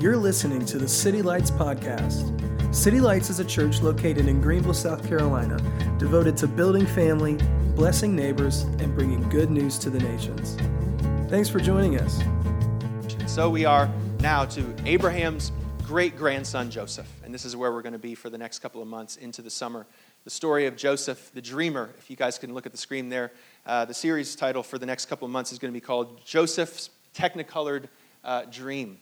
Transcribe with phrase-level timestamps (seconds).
[0.00, 2.72] You're listening to the City Lights Podcast.
[2.72, 5.56] City Lights is a church located in Greenville, South Carolina,
[5.98, 7.36] devoted to building family,
[7.74, 10.56] blessing neighbors, and bringing good news to the nations.
[11.28, 12.22] Thanks for joining us.
[13.26, 13.90] So we are
[14.20, 15.50] now to Abraham's
[15.82, 18.80] great grandson Joseph, and this is where we're going to be for the next couple
[18.80, 19.84] of months into the summer.
[20.22, 21.92] The story of Joseph, the dreamer.
[21.98, 23.32] If you guys can look at the screen there,
[23.66, 26.24] uh, the series title for the next couple of months is going to be called
[26.24, 27.88] Joseph's Technicolored
[28.22, 28.98] uh, Dream.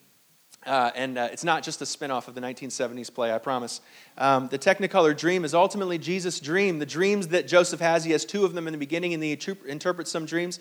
[0.66, 3.80] Uh, and uh, it's not just a spinoff of the 1970s play, I promise.
[4.18, 6.80] Um, the Technicolor dream is ultimately Jesus' dream.
[6.80, 9.30] The dreams that Joseph has, he has two of them in the beginning, and he
[9.66, 10.58] interprets some dreams.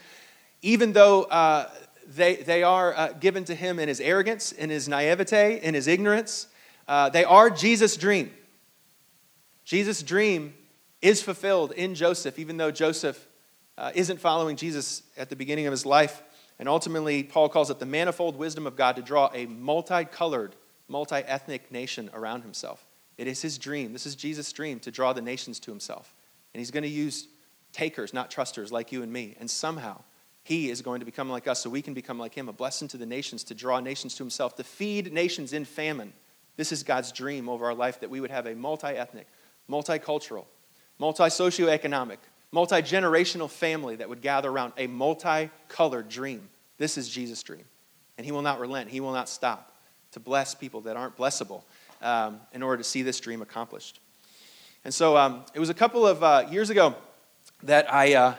[0.61, 1.69] Even though uh,
[2.07, 5.87] they, they are uh, given to him in his arrogance, in his naivete, in his
[5.87, 6.47] ignorance,
[6.87, 8.31] uh, they are Jesus' dream.
[9.63, 10.53] Jesus' dream
[11.01, 13.27] is fulfilled in Joseph, even though Joseph
[13.77, 16.21] uh, isn't following Jesus at the beginning of his life.
[16.57, 20.55] And ultimately, Paul calls it the manifold wisdom of God to draw a multicolored,
[20.87, 22.85] multi ethnic nation around himself.
[23.17, 23.93] It is his dream.
[23.93, 26.13] This is Jesus' dream to draw the nations to himself.
[26.53, 27.27] And he's going to use
[27.73, 29.35] takers, not trusters, like you and me.
[29.39, 30.01] And somehow,
[30.43, 32.87] he is going to become like us so we can become like him, a blessing
[32.89, 36.13] to the nations, to draw nations to himself, to feed nations in famine.
[36.55, 39.27] This is God's dream over our life that we would have a multi ethnic,
[39.69, 40.45] multicultural,
[40.99, 42.17] multi socioeconomic,
[42.55, 46.47] multi generational family that would gather around a multicolored dream.
[46.77, 47.65] This is Jesus' dream.
[48.17, 49.75] And he will not relent, he will not stop
[50.13, 51.63] to bless people that aren't blessable
[52.01, 53.99] um, in order to see this dream accomplished.
[54.85, 56.95] And so um, it was a couple of uh, years ago
[57.63, 58.15] that I.
[58.15, 58.35] Uh,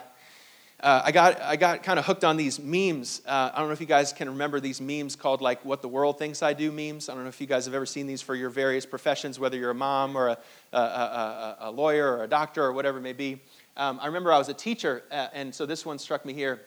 [0.78, 3.22] uh, I got, I got kind of hooked on these memes.
[3.27, 5.89] Uh, I don't know if you guys can remember these memes called like What the
[5.89, 7.09] World Thinks I Do memes.
[7.09, 9.56] I don't know if you guys have ever seen these for your various professions, whether
[9.56, 10.39] you're a mom or a,
[10.75, 13.41] a, a, a lawyer or a doctor or whatever it may be.
[13.77, 16.63] Um, I remember I was a teacher, uh, and so this one struck me here.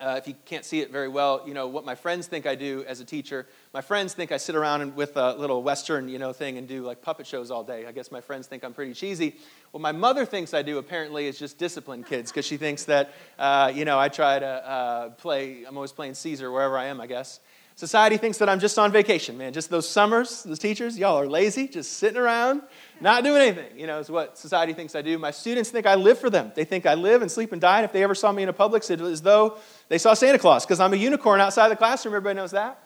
[0.00, 2.54] Uh, if you can't see it very well, you know, what my friends think I
[2.54, 3.46] do as a teacher.
[3.74, 6.82] My friends think I sit around with a little Western, you know, thing and do
[6.82, 7.84] like puppet shows all day.
[7.86, 9.36] I guess my friends think I'm pretty cheesy.
[9.72, 13.12] What my mother thinks I do apparently is just discipline kids because she thinks that,
[13.38, 16.98] uh, you know, I try to uh, play, I'm always playing Caesar wherever I am,
[16.98, 17.38] I guess.
[17.76, 19.54] Society thinks that I'm just on vacation, man.
[19.54, 22.60] Just those summers, those teachers, y'all are lazy, just sitting around,
[23.00, 23.78] not doing anything.
[23.78, 25.18] You know, is what society thinks I do.
[25.18, 26.52] My students think I live for them.
[26.54, 27.78] They think I live and sleep and die.
[27.78, 29.56] And if they ever saw me in a Publix, it was as though
[29.88, 32.14] they saw Santa Claus because I'm a unicorn outside the classroom.
[32.14, 32.82] Everybody knows that.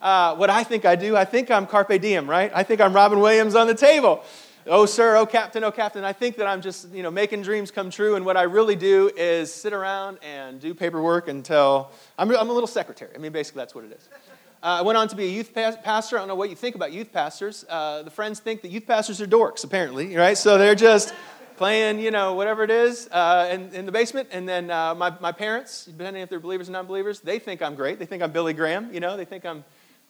[0.00, 2.52] Uh, what I think I do, I think I'm Carpe Diem, right?
[2.54, 4.22] I think I'm Robin Williams on the table
[4.66, 7.70] oh sir oh captain oh captain i think that i'm just you know making dreams
[7.70, 12.30] come true and what i really do is sit around and do paperwork until i'm,
[12.34, 14.08] I'm a little secretary i mean basically that's what it is.
[14.62, 16.74] Uh, i went on to be a youth pastor i don't know what you think
[16.74, 20.36] about youth pastors uh, the friends think that youth pastors are dorks apparently right?
[20.36, 21.14] So they're just
[21.56, 25.14] playing you know whatever it is uh, in, in, the basement and then uh, my,
[25.20, 28.32] my parents depending if they're believers or non-believers they think i'm great they think i'm
[28.32, 29.62] billy graham you know they think i'm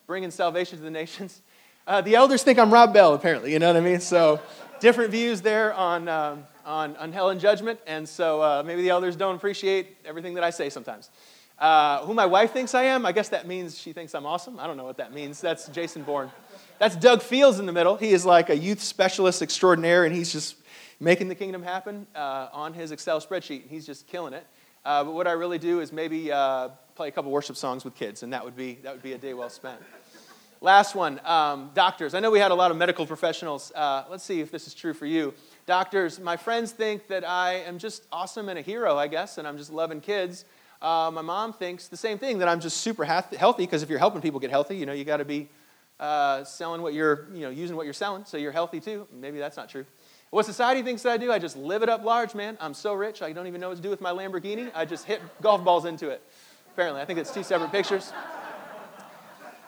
[0.07, 1.43] bringing salvation to the nations
[1.91, 3.99] uh, the elders think I'm Rob Bell, apparently, you know what I mean?
[3.99, 4.41] So,
[4.79, 8.91] different views there on, um, on, on hell and judgment, and so uh, maybe the
[8.91, 11.11] elders don't appreciate everything that I say sometimes.
[11.59, 14.61] Uh, who my wife thinks I am, I guess that means she thinks I'm awesome.
[14.61, 15.41] I don't know what that means.
[15.41, 16.31] That's Jason Bourne.
[16.79, 17.97] That's Doug Fields in the middle.
[17.97, 20.55] He is like a youth specialist extraordinaire, and he's just
[21.01, 23.63] making the kingdom happen uh, on his Excel spreadsheet.
[23.69, 24.47] He's just killing it.
[24.85, 27.97] Uh, but what I really do is maybe uh, play a couple worship songs with
[27.97, 29.83] kids, and that would be, that would be a day well spent.
[30.63, 32.13] Last one um, doctors.
[32.13, 33.73] I know we had a lot of medical professionals.
[33.75, 35.33] Uh, let's see if this is true for you.
[35.65, 39.49] Doctors, my friends think that I am just awesome and a hero, I guess, and
[39.49, 40.45] I'm just loving kids.
[40.83, 43.99] Uh, my mom thinks the same thing that I'm just super healthy because if you're
[43.99, 45.49] helping people get healthy, you know, you got to be
[45.99, 49.09] uh, selling what you're, you know, using what you're selling, so you're healthy too.
[49.11, 49.87] Maybe that's not true.
[50.29, 52.59] What society thinks that I do, I just live it up large, man.
[52.61, 54.71] I'm so rich, I don't even know what to do with my Lamborghini.
[54.75, 56.23] I just hit golf balls into it.
[56.75, 58.13] Apparently, I think it's two separate pictures.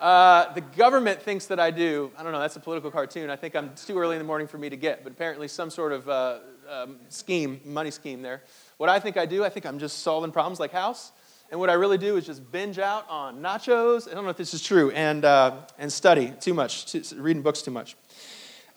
[0.02, 2.10] Uh, the government thinks that I do.
[2.18, 3.30] I don't know, that's a political cartoon.
[3.30, 5.70] I think I'm, too early in the morning for me to get, but apparently some
[5.70, 6.38] sort of uh,
[6.68, 8.42] um, scheme, money scheme there.
[8.78, 11.12] What I think I do, I think I'm just solving problems like House.
[11.52, 14.10] And what I really do is just binge out on nachos.
[14.10, 17.42] I don't know if this is true, and, uh, and study too much, too, reading
[17.42, 17.94] books too much.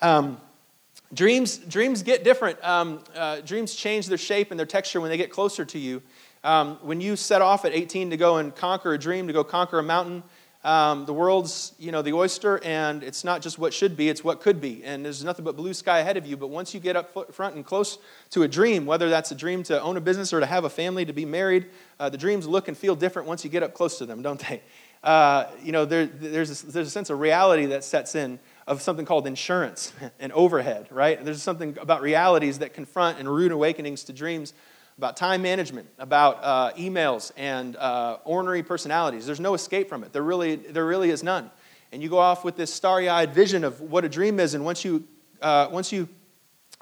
[0.04, 0.40] Um,
[1.12, 2.64] dreams, dreams get different.
[2.64, 6.04] Um, uh, dreams change their shape and their texture when they get closer to you.
[6.44, 9.44] Um, when you set off at 18 to go and conquer a dream, to go
[9.44, 10.22] conquer a mountain,
[10.66, 14.24] um, the world's, you know, the oyster, and it's not just what should be, it's
[14.24, 14.84] what could be.
[14.84, 16.36] And there's nothing but blue sky ahead of you.
[16.38, 18.00] But once you get up front and close
[18.32, 20.70] to a dream, whether that's a dream to own a business or to have a
[20.70, 21.68] family, to be married,
[22.00, 24.40] uh, the dreams look and feel different once you get up close to them, don't
[24.40, 24.64] they?
[25.04, 28.82] Uh, you know, there, there's, a, there's a sense of reality that sets in of
[28.82, 31.24] something called insurance and overhead, right?
[31.24, 34.56] There's something about realities that confront and rude awakenings to dreams
[34.98, 39.26] about time management, about uh, emails and uh, ornery personalities.
[39.26, 40.14] There's no escape from it.
[40.14, 41.52] There really, there really is none.
[41.92, 44.54] and you go off with this starry eyed vision of what a dream is.
[44.54, 45.04] And once you,
[45.42, 46.08] uh, once you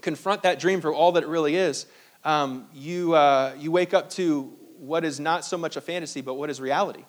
[0.02, 1.86] confront that dream for all that it really is,
[2.24, 6.36] um, you, uh, you wake up to what is not so much a fantasy, but
[6.36, 7.04] what is reality.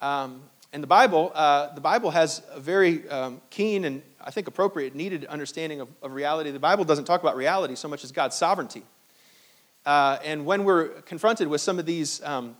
[0.00, 0.42] Um,
[0.72, 4.94] and the Bible, uh, the Bible has a very um, keen and I think appropriate,
[4.94, 6.50] needed understanding of, of, reality.
[6.50, 8.84] The Bible doesn't talk about reality so much as God's sovereignty.
[9.84, 12.56] Uh, and when we're confronted with some of these um,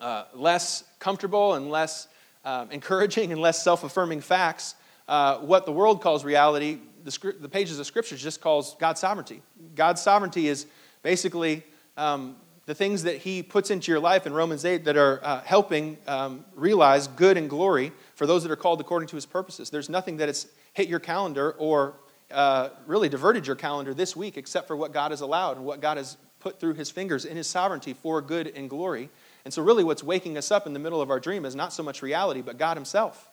[0.00, 2.08] uh, less comfortable and less
[2.44, 4.74] um, encouraging and less self affirming facts,
[5.08, 9.42] uh, what the world calls reality, the, the, pages of Scripture just calls God's sovereignty.
[9.74, 10.66] God's sovereignty is
[11.02, 11.64] basically
[11.96, 12.36] um,
[12.66, 15.96] the things that He puts into your life in Romans 8 that are uh, helping
[16.06, 19.70] um, realize good and glory for those that are called according to His purposes.
[19.70, 21.94] There's nothing that has hit your calendar or
[22.30, 25.80] uh, really diverted your calendar this week except for what God has allowed and what
[25.80, 29.10] God has put through His fingers in His sovereignty for good and glory.
[29.44, 31.72] And so, really, what's waking us up in the middle of our dream is not
[31.72, 33.30] so much reality, but God Himself.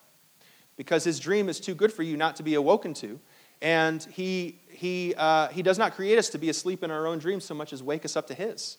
[0.75, 3.19] Because His dream is too good for you not to be awoken to.
[3.61, 7.17] And He, he, uh, he does not create us to be asleep in our own
[7.17, 8.77] dreams so much as wake us up to His.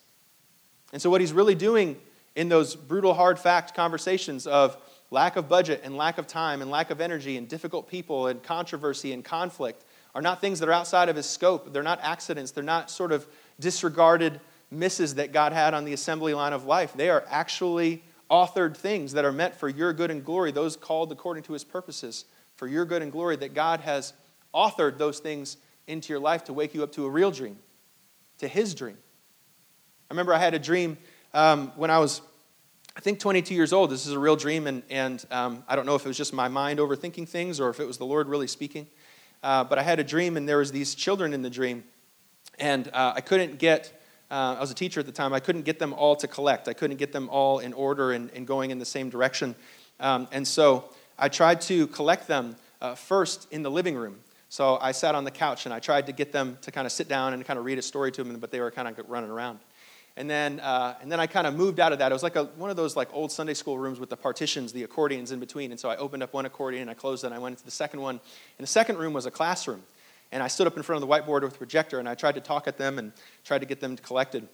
[0.93, 1.97] And so, what He's really doing
[2.37, 4.77] in those brutal, hard fact conversations of
[5.11, 8.43] lack of budget and lack of time and lack of energy and difficult people and
[8.43, 9.85] controversy and conflict
[10.15, 11.73] are not things that are outside of His scope.
[11.73, 12.53] They're not accidents.
[12.53, 13.27] They're not sort of
[13.61, 14.41] disregarded
[14.71, 16.93] misses that God had on the assembly line of life.
[16.95, 21.11] They are actually authored things that are meant for your good and glory, those called
[21.13, 22.25] according to his purposes,
[22.57, 24.13] for your good and glory, that God has
[24.55, 25.57] authored those things
[25.87, 27.59] into your life to wake you up to a real dream,
[28.39, 28.99] to his dream.
[30.11, 30.99] I remember I had a dream
[31.33, 32.21] um, when I was,
[32.97, 33.91] I think, 22 years old.
[33.91, 36.33] This is a real dream, and, and um, I don't know if it was just
[36.33, 38.87] my mind overthinking things or if it was the Lord really speaking.
[39.43, 41.85] Uh, but I had a dream, and there was these children in the dream,
[42.61, 43.93] and uh, I couldn't get
[44.31, 45.33] uh, I was a teacher at the time.
[45.33, 46.69] I couldn't get them all to collect.
[46.69, 49.55] I couldn't get them all in order and, and going in the same direction.
[50.01, 54.19] Um, and so I tried to collect them uh, first in the living room.
[54.51, 56.93] So I sat on the couch and I tried to get them to kind of
[56.93, 59.09] sit down and kind of read a story to them, but they were kind of
[59.09, 59.61] running around.
[60.17, 62.11] And then, uh, and then I kind of moved out of that.
[62.11, 64.73] It was like a, one of those like old Sunday school rooms with the partitions,
[64.73, 65.71] the accordions in between.
[65.71, 67.65] And so I opened up one accordion and I closed it and I went into
[67.65, 68.17] the second one.
[68.59, 69.83] And the second room was a classroom.
[70.31, 72.41] And I stood up in front of the whiteboard with projector and I tried to
[72.41, 73.13] talk at them and
[73.45, 74.49] tried to get them collected.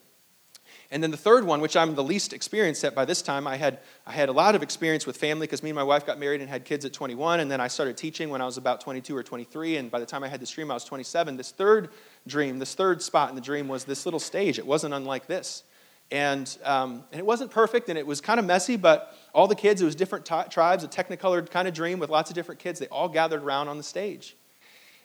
[0.91, 3.57] And then the third one, which I'm the least experienced at by this time, I
[3.57, 6.19] had, I had a lot of experience with family because me and my wife got
[6.19, 7.41] married and had kids at 21.
[7.41, 9.77] And then I started teaching when I was about 22 or 23.
[9.77, 11.37] And by the time I had this dream, I was 27.
[11.37, 11.91] This third
[12.27, 14.59] dream, this third spot in the dream was this little stage.
[14.59, 15.65] It wasn't unlike this.
[16.11, 19.55] And, um, and it wasn't perfect and it was kind of messy, but all the
[19.55, 22.61] kids, it was different t- tribes, a technicolored kind of dream with lots of different
[22.61, 22.79] kids.
[22.79, 24.37] They all gathered around on the stage.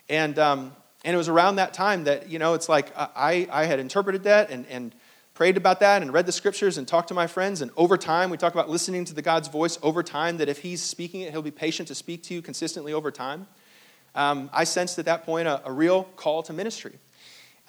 [0.10, 0.76] And, um,
[1.06, 4.24] and it was around that time that, you know, it's like I, I had interpreted
[4.24, 4.94] that and, and
[5.34, 7.62] prayed about that and read the scriptures and talked to my friends.
[7.62, 10.58] And over time, we talk about listening to the God's voice over time, that if
[10.58, 13.48] He's speaking it, He'll be patient to speak to you consistently over time.
[14.16, 16.98] Um, I sensed at that point a, a real call to ministry.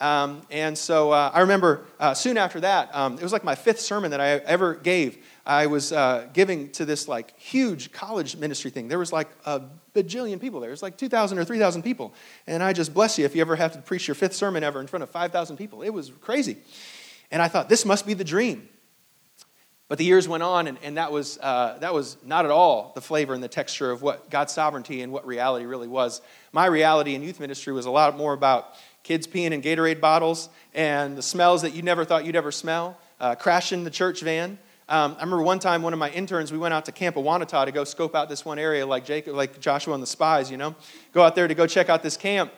[0.01, 3.55] Um, and so uh, I remember uh, soon after that, um, it was like my
[3.55, 5.23] fifth sermon that I ever gave.
[5.45, 8.87] I was uh, giving to this like huge college ministry thing.
[8.87, 9.61] There was like a
[9.93, 10.69] bajillion people there.
[10.69, 12.13] It was like 2,000 or 3,000 people.
[12.47, 14.79] And I just bless you if you ever have to preach your fifth sermon ever
[14.79, 15.81] in front of 5,000 people.
[15.81, 16.57] It was crazy.
[17.31, 18.69] And I thought, this must be the dream.
[19.87, 22.93] But the years went on, and, and that, was, uh, that was not at all
[22.95, 26.21] the flavor and the texture of what God's sovereignty and what reality really was.
[26.53, 30.47] My reality in youth ministry was a lot more about kids peeing in Gatorade bottles,
[30.73, 34.57] and the smells that you never thought you'd ever smell, uh, crashing the church van.
[34.89, 37.65] Um, I remember one time, one of my interns, we went out to Camp Awanata
[37.65, 40.57] to go scope out this one area, like Jacob, like Joshua and the spies, you
[40.57, 40.75] know,
[41.13, 42.51] go out there to go check out this camp.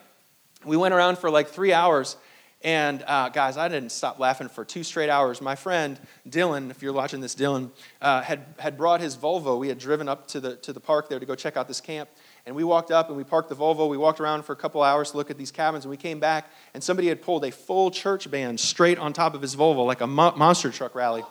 [0.66, 2.18] We went around for like three hours,
[2.64, 5.42] and uh, guys, I didn't stop laughing for two straight hours.
[5.42, 7.70] My friend Dylan, if you're watching this, Dylan,
[8.02, 9.60] uh, had, had brought his Volvo.
[9.60, 11.82] We had driven up to the, to the park there to go check out this
[11.82, 12.10] camp.
[12.46, 13.90] And we walked up and we parked the Volvo.
[13.90, 15.84] We walked around for a couple hours to look at these cabins.
[15.84, 19.36] And we came back, and somebody had pulled a full church band straight on top
[19.36, 21.24] of his Volvo, like a mo- monster truck rally.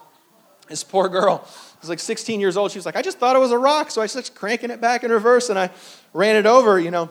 [0.69, 1.47] This poor girl
[1.83, 2.71] was like 16 years old.
[2.71, 3.91] She was like, I just thought it was a rock.
[3.91, 5.71] So I started cranking it back in reverse and I
[6.13, 7.11] ran it over, you know.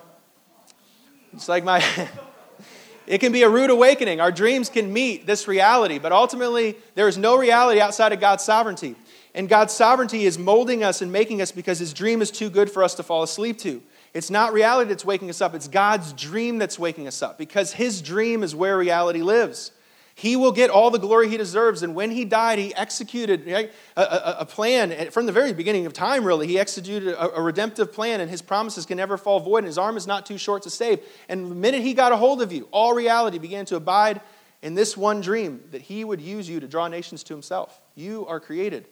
[1.34, 1.84] It's like my.
[3.08, 4.20] it can be a rude awakening.
[4.22, 8.43] Our dreams can meet this reality, but ultimately, there is no reality outside of God's
[8.43, 8.96] sovereignty.
[9.34, 12.70] And God's sovereignty is molding us and making us because His dream is too good
[12.70, 13.81] for us to fall asleep to.
[14.13, 17.74] It's not reality that's waking us up, it's God's dream that's waking us up because
[17.74, 19.72] His dream is where reality lives.
[20.21, 21.81] He will get all the glory he deserves.
[21.81, 25.93] And when he died, he executed a, a, a, plan from the very beginning of
[25.93, 26.45] time, really.
[26.45, 29.79] He executed a, a, redemptive plan, and his promises can never fall void, and his
[29.79, 30.99] arm is not too short to save.
[31.27, 34.21] And the minute he got a hold of you, all reality began to abide
[34.61, 37.81] in this one dream that he would use you to draw nations to himself.
[37.95, 38.85] You are created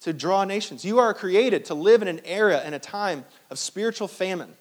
[0.00, 0.82] to draw nations.
[0.82, 4.54] You are created to live in an era and a time of spiritual famine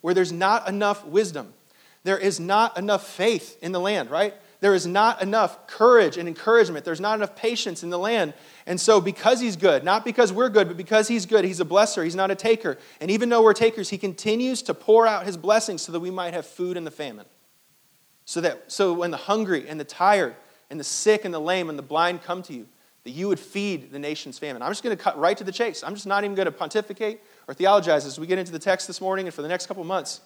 [0.00, 1.54] where there's not enough wisdom.
[2.02, 4.34] There is not enough faith in the land, right?
[4.64, 6.86] There is not enough courage and encouragement.
[6.86, 8.32] There's not enough patience in the land.
[8.64, 11.66] And so, because he's good, not because we're good, but because he's good, he's a
[11.66, 12.78] blesser, he's not a taker.
[12.98, 16.10] And even though we're takers, he continues to pour out his blessings so that we
[16.10, 17.26] might have food in the famine.
[18.24, 20.34] So that so when the hungry and the tired
[20.70, 22.66] and the sick and the lame and the blind come to you,
[23.02, 24.62] that you would feed the nation's famine.
[24.62, 25.84] I'm just going to cut right to the chase.
[25.84, 28.86] I'm just not even going to pontificate or theologize as we get into the text
[28.86, 30.22] this morning and for the next couple months.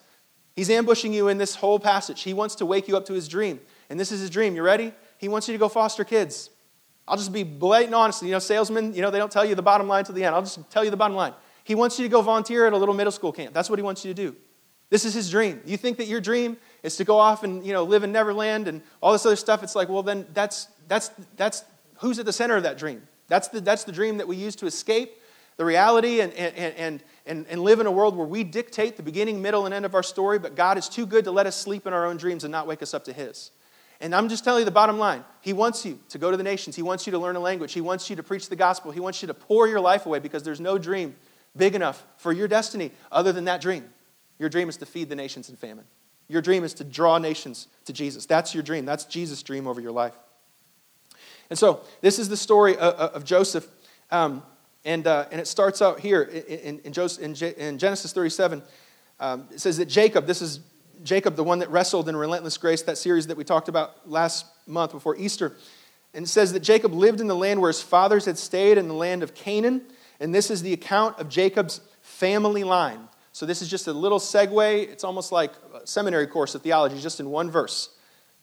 [0.55, 2.21] He's ambushing you in this whole passage.
[2.23, 3.59] He wants to wake you up to his dream.
[3.89, 4.55] And this is his dream.
[4.55, 4.93] You ready?
[5.17, 6.49] He wants you to go foster kids.
[7.07, 8.21] I'll just be blatant honest.
[8.21, 10.35] You know, salesmen, you know, they don't tell you the bottom line to the end.
[10.35, 11.33] I'll just tell you the bottom line.
[11.63, 13.53] He wants you to go volunteer at a little middle school camp.
[13.53, 14.35] That's what he wants you to do.
[14.89, 15.61] This is his dream.
[15.65, 18.67] You think that your dream is to go off and, you know, live in Neverland
[18.67, 19.61] and all this other stuff.
[19.63, 21.63] It's like, well, then that's, that's, that's
[21.97, 23.03] who's at the center of that dream.
[23.27, 25.15] That's the, that's the dream that we use to escape
[25.57, 29.03] the reality and, and, and, and, and live in a world where we dictate the
[29.03, 31.55] beginning, middle, and end of our story, but God is too good to let us
[31.55, 33.51] sleep in our own dreams and not wake us up to his.
[34.01, 35.25] And I'm just telling you the bottom line.
[35.41, 36.75] He wants you to go to the nations.
[36.75, 37.73] He wants you to learn a language.
[37.73, 38.91] He wants you to preach the gospel.
[38.91, 41.15] He wants you to pour your life away because there's no dream
[41.55, 43.89] big enough for your destiny other than that dream.
[44.37, 45.85] Your dream is to feed the nations in famine.
[46.29, 48.25] Your dream is to draw nations to Jesus.
[48.25, 48.85] That's your dream.
[48.85, 50.13] That's Jesus' dream over your life.
[51.49, 53.67] And so, this is the story of, of Joseph.
[54.11, 54.43] Um,
[54.85, 58.61] and, uh, and it starts out here in, in, in, in Genesis 37.
[59.19, 60.61] Um, it says that Jacob, this is
[61.03, 64.45] Jacob, the one that wrestled in relentless grace, that series that we talked about last
[64.67, 65.55] month before Easter.
[66.13, 68.87] And it says that Jacob lived in the land where his fathers had stayed, in
[68.87, 69.83] the land of Canaan.
[70.19, 73.07] And this is the account of Jacob's family line.
[73.31, 74.89] So this is just a little segue.
[74.89, 77.89] It's almost like a seminary course of theology, just in one verse.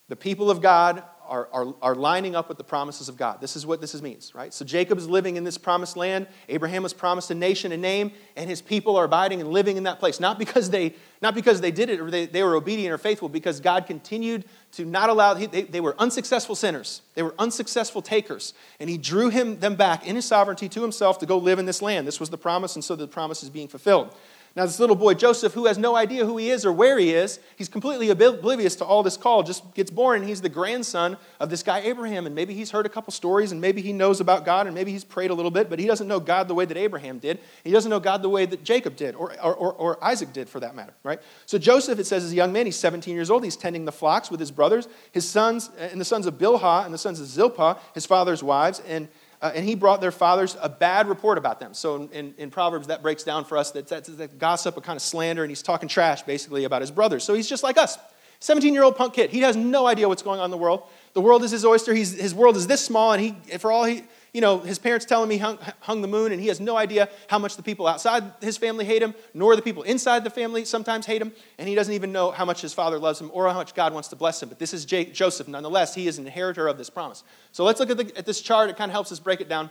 [0.09, 3.41] The people of God are, are, are lining up with the promises of God.
[3.41, 4.55] This is what this means, right?
[4.55, 6.29] So Jacob is living in this promised land.
[6.49, 9.83] Abraham was promised a nation, a name, and his people are abiding and living in
[9.83, 10.21] that place.
[10.21, 13.29] Not because they, not because they did it or they, they were obedient or faithful,
[13.29, 17.03] because God continued to not allow, they, they were unsuccessful sinners.
[17.15, 18.55] They were unsuccessful takers.
[18.79, 21.67] And he drew him, them back in his sovereignty to himself to go live in
[21.67, 22.07] this land.
[22.07, 24.15] This was the promise, and so the promise is being fulfilled.
[24.57, 27.13] Now, this little boy, Joseph, who has no idea who he is or where he
[27.13, 31.19] is, he's completely oblivious to all this call, just gets born, and he's the grandson
[31.39, 32.25] of this guy, Abraham.
[32.25, 34.93] And maybe he's heard a couple stories, and maybe he knows about God, and maybe
[34.93, 37.39] he's prayed a little bit, but he doesn't know God the way that Abraham did.
[37.65, 40.61] He doesn't know God the way that Jacob did, or, or, or, Isaac did, for
[40.61, 41.21] that matter, right?
[41.45, 42.65] So, Joseph, it says, is a young man.
[42.65, 43.45] He's 17 years old.
[43.45, 46.95] He's tending the flocks with his brothers, his sons, and the sons of Bilhah, and
[46.95, 48.81] the sons of Zilpah, his father's wives.
[48.89, 49.09] And
[49.43, 51.75] uh, and he brought their fathers a bad report about them.
[51.75, 54.97] So in, in Proverbs, that breaks down for us that that's, that's gossip, a kind
[54.97, 57.25] of slander, and he's talking trash basically about his brothers.
[57.25, 57.99] So he's just like us
[58.41, 59.31] 17 year old punk kid.
[59.31, 60.83] He has no idea what's going on in the world.
[61.15, 61.95] The world is his oyster.
[61.95, 64.05] He's, his world is this small, and he, for all he,
[64.37, 66.77] you know, his parents tell him he hung, hung, the moon, and he has no
[66.77, 70.31] idea how much the people outside his family hate him, nor the people inside the
[70.31, 73.31] family sometimes hate him, and he doesn't even know how much his father loves him
[73.33, 74.51] or how much God wants to bless him.
[74.51, 75.49] But this is J- Joseph.
[75.49, 77.25] Nonetheless, he is an inheritor of this promise.
[77.51, 78.69] So let's look at, the, at this chart.
[78.69, 79.71] It kind of helps us break it down.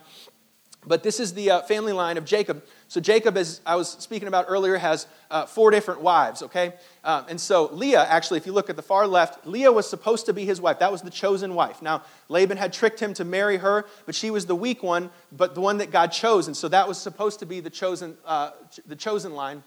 [0.87, 2.63] But this is the uh, family line of Jacob.
[2.87, 6.73] So Jacob, as I was speaking about earlier, has uh, four different wives, okay?
[7.03, 10.27] Uh, and so Leah, actually, if you look at the far left, Leah was supposed
[10.27, 10.79] to be his wife.
[10.79, 11.81] That was the chosen wife.
[11.81, 15.55] Now, Laban had tricked him to marry her, but she was the weak one, but
[15.55, 16.47] the one that God chose.
[16.47, 18.51] And so that was supposed to be the chosen, uh,
[18.85, 19.63] the chosen line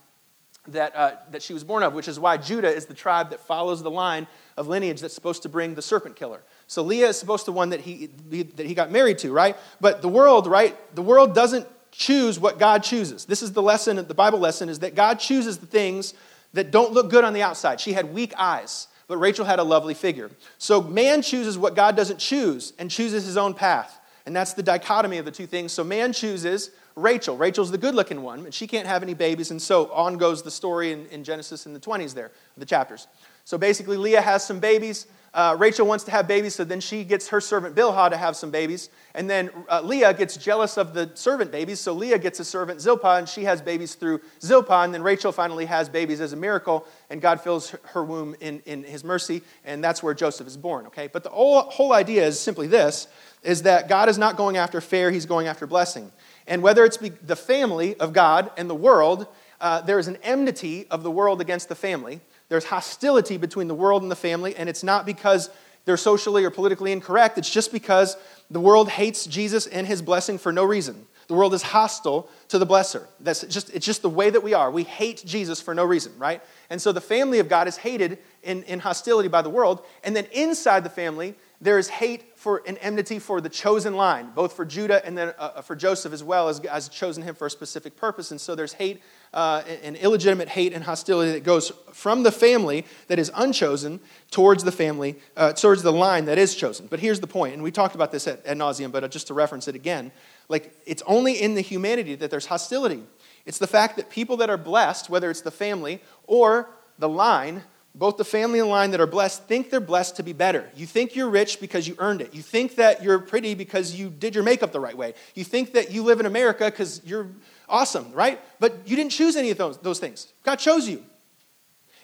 [0.68, 3.40] that, uh, that she was born of, which is why Judah is the tribe that
[3.40, 6.42] follows the line of lineage that's supposed to bring the serpent killer.
[6.68, 9.56] So Leah is supposed to one that he, that he got married to, right?
[9.80, 10.76] But the world, right?
[10.94, 13.25] The world doesn't choose what God chooses.
[13.25, 16.12] This is the lesson, the Bible lesson, is that God chooses the things
[16.52, 17.80] that don't look good on the outside.
[17.80, 20.30] She had weak eyes, but Rachel had a lovely figure.
[20.58, 23.98] So man chooses what God doesn't choose and chooses his own path.
[24.26, 25.72] And that's the dichotomy of the two things.
[25.72, 27.38] So man chooses Rachel.
[27.38, 29.50] Rachel's the good looking one, and she can't have any babies.
[29.50, 33.08] And so on goes the story in, in Genesis in the 20s there, the chapters.
[33.44, 35.06] So basically, Leah has some babies.
[35.35, 38.35] Uh, Rachel wants to have babies, so then she gets her servant Bilhah to have
[38.35, 38.88] some babies.
[39.14, 42.80] And then uh, Leah gets jealous of the servant babies, so Leah gets a servant
[42.80, 44.82] Zilpah, and she has babies through Zilpah.
[44.82, 48.62] And then Rachel finally has babies as a miracle, and God fills her womb in,
[48.64, 51.08] in his mercy, and that's where Joseph is born, okay?
[51.08, 53.06] But the whole, whole idea is simply this,
[53.42, 56.11] is that God is not going after fair, he's going after blessing.
[56.47, 59.26] And whether it's the family of God and the world,
[59.61, 62.20] uh, there is an enmity of the world against the family.
[62.48, 65.50] There's hostility between the world and the family, and it's not because
[65.84, 67.38] they're socially or politically incorrect.
[67.38, 68.16] It's just because
[68.50, 71.06] the world hates Jesus and his blessing for no reason.
[71.28, 73.06] The world is hostile to the blesser.
[73.20, 74.70] That's just, it's just the way that we are.
[74.70, 76.42] We hate Jesus for no reason, right?
[76.70, 79.84] And so the family of God is hated in, in hostility by the world.
[80.04, 84.30] And then inside the family, there is hate for an enmity for the chosen line,
[84.32, 87.46] both for Judah and then uh, for Joseph as well, as, as chosen him for
[87.46, 88.30] a specific purpose.
[88.30, 89.02] And so there's hate,
[89.34, 93.98] uh, and illegitimate hate and hostility that goes from the family that is unchosen
[94.30, 96.86] towards the family, uh, towards the line that is chosen.
[96.86, 99.34] But here's the point, and we talked about this at, at nauseum, but just to
[99.34, 100.12] reference it again,
[100.48, 103.02] like it's only in the humanity that there's hostility.
[103.46, 107.64] It's the fact that people that are blessed, whether it's the family or the line,
[107.95, 110.71] both the family and line that are blessed think they're blessed to be better.
[110.76, 112.35] You think you're rich because you earned it.
[112.35, 115.14] You think that you're pretty because you did your makeup the right way.
[115.35, 117.28] You think that you live in America because you're
[117.68, 118.40] awesome, right?
[118.61, 120.33] But you didn't choose any of those, those things.
[120.45, 121.04] God chose you.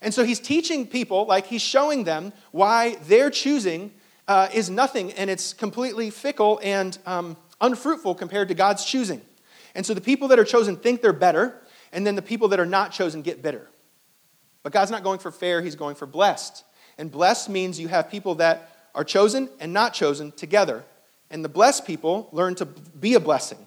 [0.02, 3.92] And so he's teaching people, like he's showing them why their choosing
[4.26, 9.22] uh, is nothing and it's completely fickle and um, unfruitful compared to God's choosing.
[9.74, 11.60] And so the people that are chosen think they're better,
[11.92, 13.68] and then the people that are not chosen get bitter.
[14.64, 16.64] But God's not going for fair, He's going for blessed.
[16.98, 20.84] And blessed means you have people that are chosen and not chosen together.
[21.30, 23.58] And the blessed people learn to be a blessing.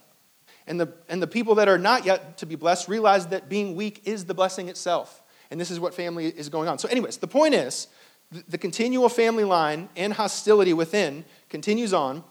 [0.66, 3.75] And the, and the people that are not yet to be blessed realize that being
[3.75, 5.22] weak is the blessing itself.
[5.50, 6.77] And this is what family is going on.
[6.77, 7.88] So, anyways, the point is
[8.32, 12.24] the, the continual family line and hostility within continues on.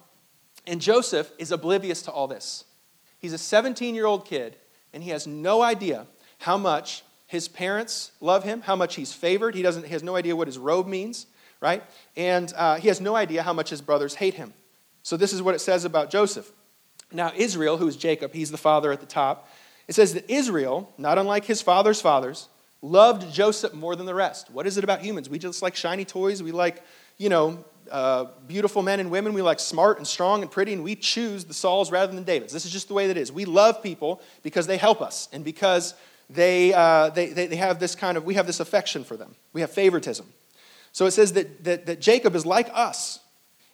[0.66, 2.64] And Joseph is oblivious to all this.
[3.18, 4.56] He's a 17 year old kid,
[4.92, 6.06] and he has no idea
[6.38, 9.54] how much his parents love him, how much he's favored.
[9.54, 11.26] He, doesn't, he has no idea what his robe means,
[11.60, 11.82] right?
[12.16, 14.54] And uh, he has no idea how much his brothers hate him.
[15.02, 16.50] So, this is what it says about Joseph.
[17.12, 19.48] Now, Israel, who is Jacob, he's the father at the top,
[19.86, 22.48] it says that Israel, not unlike his father's fathers,
[22.82, 24.50] loved Joseph more than the rest.
[24.50, 25.28] What is it about humans?
[25.28, 26.42] We just like shiny toys.
[26.42, 26.82] We like,
[27.18, 29.32] you know, uh, beautiful men and women.
[29.32, 32.52] We like smart and strong and pretty, and we choose the Sauls rather than Davids.
[32.52, 33.30] This is just the way that it is.
[33.30, 35.94] We love people because they help us and because
[36.28, 39.34] they, uh, they, they, they have this kind of, we have this affection for them.
[39.52, 40.26] We have favoritism.
[40.92, 43.20] So it says that, that, that Jacob is like us,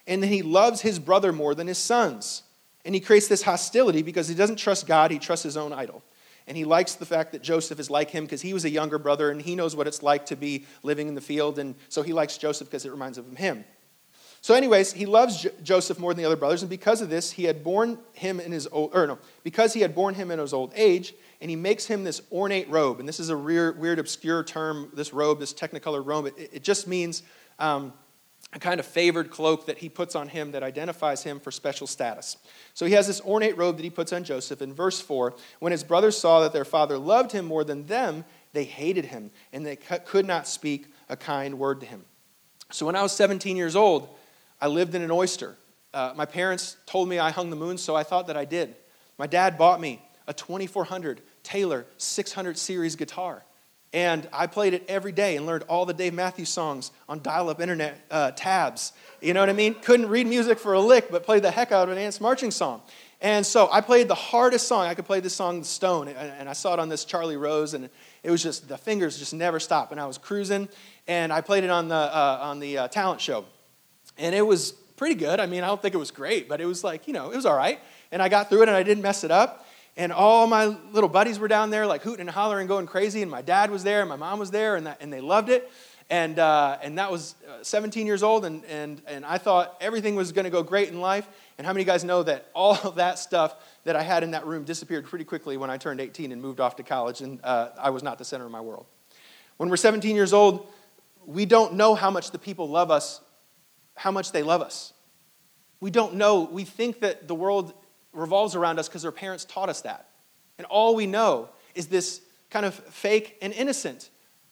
[0.05, 2.43] and that he loves his brother more than his sons.
[2.85, 6.03] And he creates this hostility because he doesn't trust God, he trusts his own idol.
[6.45, 8.99] And he likes the fact that Joseph is like him because he was a younger
[8.99, 11.57] brother and he knows what it's like to be living in the field.
[11.57, 13.63] And so he likes Joseph because it reminds him of him.
[14.43, 17.45] So, anyways, he loves Joseph more than the other brothers, and because of this, he
[17.45, 20.51] had born him in his old, or no, because he had born him in his
[20.51, 22.99] old age, and he makes him this ornate robe.
[22.99, 26.25] And this is a weird, weird obscure term, this robe, this technicolor robe.
[26.25, 27.23] It, it just means
[27.57, 27.93] um,
[28.51, 31.87] a kind of favored cloak that he puts on him that identifies him for special
[31.87, 32.35] status.
[32.73, 34.61] So he has this ornate robe that he puts on Joseph.
[34.61, 38.25] In verse 4, when his brothers saw that their father loved him more than them,
[38.51, 42.03] they hated him, and they could not speak a kind word to him.
[42.73, 44.09] So when I was 17 years old,
[44.63, 45.57] I lived in an oyster.
[45.93, 48.73] Uh, my parents told me I hung the moon, so I thought that I did.
[49.17, 53.43] My dad bought me a 2400 Taylor 600 series guitar.
[53.91, 57.49] And I played it every day and learned all the Dave Matthews songs on dial
[57.49, 58.93] up internet uh, tabs.
[59.19, 59.73] You know what I mean?
[59.73, 62.49] Couldn't read music for a lick, but played the heck out of an Ants marching
[62.49, 62.81] song.
[63.19, 64.85] And so I played the hardest song.
[64.85, 67.89] I could play this song, Stone, and I saw it on this Charlie Rose, and
[68.23, 69.91] it was just, the fingers just never stopped.
[69.91, 70.69] And I was cruising,
[71.05, 73.43] and I played it on the, uh, on the uh, talent show.
[74.17, 75.39] And it was pretty good.
[75.39, 77.35] I mean, I don't think it was great, but it was like, you know, it
[77.35, 77.79] was all right.
[78.11, 79.67] And I got through it and I didn't mess it up.
[79.95, 83.21] And all my little buddies were down there, like hooting and hollering, going crazy.
[83.21, 85.49] And my dad was there, and my mom was there, and, that, and they loved
[85.49, 85.71] it.
[86.09, 90.15] And, uh, and that was uh, 17 years old, and, and, and I thought everything
[90.15, 91.27] was going to go great in life.
[91.57, 94.23] And how many of you guys know that all of that stuff that I had
[94.23, 97.21] in that room disappeared pretty quickly when I turned 18 and moved off to college,
[97.21, 98.85] and uh, I was not the center of my world?
[99.57, 100.67] When we're 17 years old,
[101.25, 103.21] we don't know how much the people love us
[103.95, 104.93] how much they love us.
[105.79, 106.41] We don't know.
[106.41, 107.73] We think that the world
[108.13, 110.07] revolves around us because our parents taught us that.
[110.57, 114.09] And all we know is this kind of fake and innocent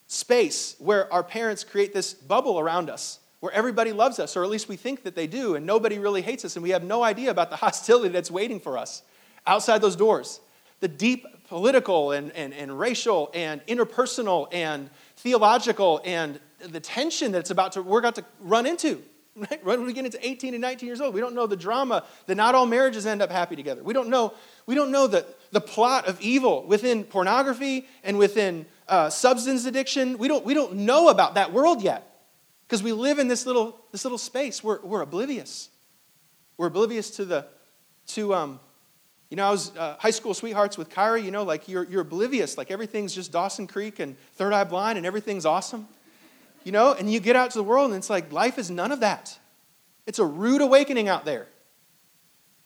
[0.08, 4.50] space where our parents create this bubble around us where everybody loves us, or at
[4.50, 7.04] least we think that they do, and nobody really hates us, and we have no
[7.04, 9.02] idea about the hostility that's waiting for us
[9.46, 10.40] outside those doors.
[10.80, 17.50] The deep political and, and, and racial and interpersonal and theological and the tension that's
[17.50, 19.04] about to, we're about to run into.
[19.36, 19.64] Right?
[19.64, 22.36] When we get into 18 and 19 years old, we don't know the drama that
[22.36, 23.82] not all marriages end up happy together.
[23.84, 24.34] We don't know,
[24.66, 30.18] we don't know the, the plot of evil within pornography and within uh, substance addiction.
[30.18, 32.26] We don't, we don't know about that world yet
[32.68, 34.64] because we live in this little, this little space.
[34.64, 35.70] We're, we're oblivious.
[36.58, 37.48] We're oblivious to the,
[38.08, 38.60] to, um,
[39.30, 42.02] you know, I was uh, high school sweethearts with Kyra, you know, like you're, you're
[42.02, 42.58] oblivious.
[42.58, 45.88] Like everything's just Dawson Creek and Third Eye Blind and everything's awesome.
[46.64, 48.92] You know, and you get out to the world and it's like life is none
[48.92, 49.38] of that.
[50.06, 51.48] It's a rude awakening out there.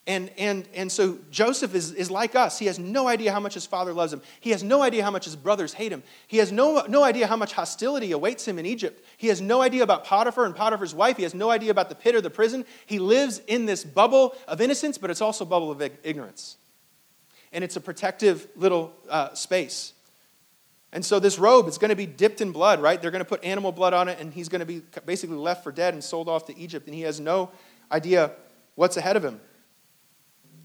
[0.08, 2.60] And, and, and so Joseph is, is like us.
[2.60, 4.22] He has no idea how much his father loves him.
[4.38, 6.04] He has no idea how much his brothers hate him.
[6.28, 9.04] He has no, no idea how much hostility awaits him in Egypt.
[9.16, 11.16] He has no idea about Potiphar and Potiphar's wife.
[11.16, 12.64] He has no idea about the pit or the prison.
[12.86, 16.56] He lives in this bubble of innocence, but it's also a bubble of ignorance.
[17.52, 19.92] And it's a protective little uh, space.
[20.96, 23.02] And so this robe is going to be dipped in blood, right?
[23.02, 25.62] They're going to put animal blood on it, and he's going to be basically left
[25.62, 26.86] for dead and sold off to Egypt.
[26.86, 27.50] And he has no
[27.92, 28.32] idea
[28.76, 29.38] what's ahead of him.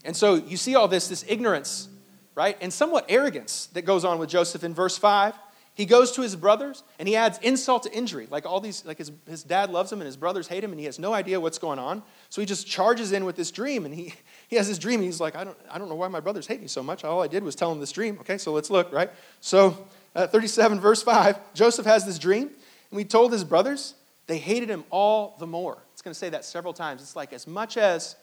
[0.05, 1.89] And so you see all this, this ignorance,
[2.33, 2.57] right?
[2.61, 5.33] And somewhat arrogance that goes on with Joseph in verse 5.
[5.73, 8.27] He goes to his brothers and he adds insult to injury.
[8.29, 10.79] Like all these, like his, his dad loves him and his brothers hate him and
[10.79, 12.03] he has no idea what's going on.
[12.29, 14.13] So he just charges in with this dream and he,
[14.47, 16.47] he has this dream and he's like, I don't, I don't know why my brothers
[16.47, 17.03] hate me so much.
[17.03, 18.17] All I did was tell them this dream.
[18.19, 19.11] Okay, so let's look, right?
[19.39, 23.95] So uh, 37, verse 5, Joseph has this dream and we told his brothers,
[24.27, 25.81] they hated him all the more.
[25.93, 27.01] It's going to say that several times.
[27.01, 28.15] It's like as much as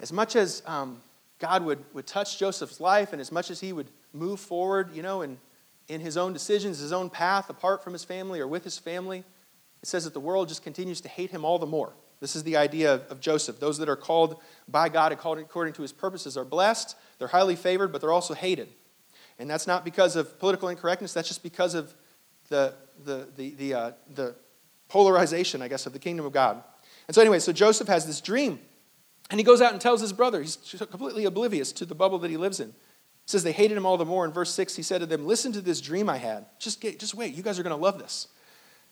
[0.00, 1.00] as much as um,
[1.38, 5.02] God would, would touch Joseph's life and as much as he would move forward, you
[5.02, 5.38] know, in,
[5.88, 9.18] in his own decisions, his own path, apart from his family or with his family,
[9.82, 11.92] it says that the world just continues to hate him all the more.
[12.20, 13.60] This is the idea of, of Joseph.
[13.60, 17.92] Those that are called by God according to his purposes are blessed, they're highly favored,
[17.92, 18.68] but they're also hated.
[19.38, 21.94] And that's not because of political incorrectness, that's just because of
[22.48, 24.34] the, the, the, the, uh, the
[24.88, 26.62] polarization, I guess, of the kingdom of God.
[27.08, 28.58] And so, anyway, so Joseph has this dream
[29.30, 30.56] and he goes out and tells his brother, he's
[30.90, 32.72] completely oblivious to the bubble that he lives in.
[33.26, 34.24] Says they hated him all the more.
[34.24, 36.46] In verse 6, he said to them, Listen to this dream I had.
[36.60, 38.28] Just, get, just wait, you guys are going to love this.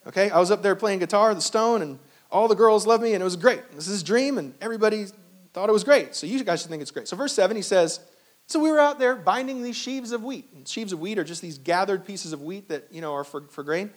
[0.07, 3.13] Okay, I was up there playing guitar, the stone, and all the girls loved me,
[3.13, 3.61] and it was great.
[3.71, 5.05] This is his dream, and everybody
[5.53, 6.15] thought it was great.
[6.15, 7.07] So you guys should think it's great.
[7.07, 8.01] So, verse 7, he says,
[8.47, 10.49] So we were out there binding these sheaves of wheat.
[10.55, 13.23] And sheaves of wheat are just these gathered pieces of wheat that, you know, are
[13.23, 13.89] for, for grain.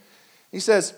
[0.50, 0.94] He says,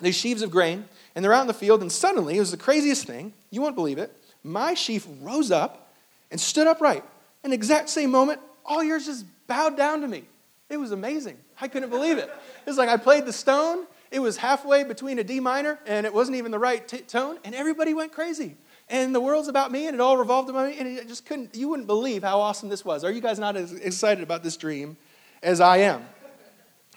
[0.00, 2.56] These sheaves of grain, and they're out in the field, and suddenly, it was the
[2.56, 3.32] craziest thing.
[3.50, 5.94] You won't believe it my sheaf rose up
[6.30, 7.02] and stood upright.
[7.42, 10.24] In the exact same moment, all yours just bowed down to me.
[10.68, 11.38] It was amazing.
[11.60, 12.24] I couldn't believe it.
[12.24, 13.86] It was like I played the stone.
[14.10, 17.38] It was halfway between a D minor, and it wasn't even the right t- tone,
[17.44, 18.56] and everybody went crazy.
[18.88, 21.54] And the world's about me, and it all revolved around me, and it just couldn't,
[21.54, 23.02] you wouldn't believe how awesome this was.
[23.02, 24.96] Are you guys not as excited about this dream
[25.42, 26.04] as I am?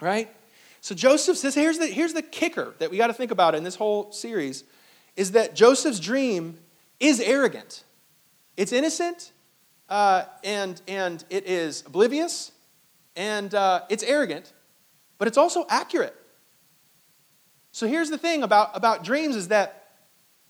[0.02, 0.30] Right?
[0.82, 3.64] So Joseph says, here's the, here's the kicker that we got to think about in
[3.64, 4.66] this whole series,
[5.16, 6.58] is that Joseph's dream
[7.00, 7.84] is arrogant.
[8.58, 9.32] It's innocent,
[9.88, 12.52] uh, and, and it is oblivious,
[13.16, 14.52] and uh, it's arrogant,
[15.18, 16.16] but it's also accurate.
[17.72, 19.92] So here's the thing about, about dreams is that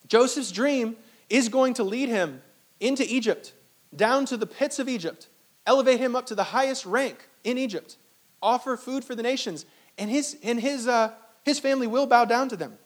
[0.07, 0.95] Joseph's dream
[1.29, 2.41] is going to lead him
[2.79, 3.53] into Egypt,
[3.95, 5.27] down to the pits of Egypt,
[5.65, 7.97] elevate him up to the highest rank in Egypt,
[8.41, 9.65] offer food for the nations,
[9.97, 11.11] and his, and his, uh,
[11.43, 12.77] his family will bow down to them.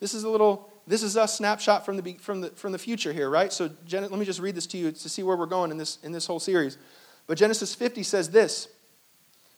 [0.00, 3.12] This is a little this is a snapshot from the, from the, from the future
[3.12, 3.52] here, right?
[3.52, 5.98] So let me just read this to you to see where we're going in this,
[6.02, 6.78] in this whole series.
[7.26, 8.68] But Genesis 50 says this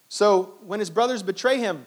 [0.09, 1.85] So when his brothers betray him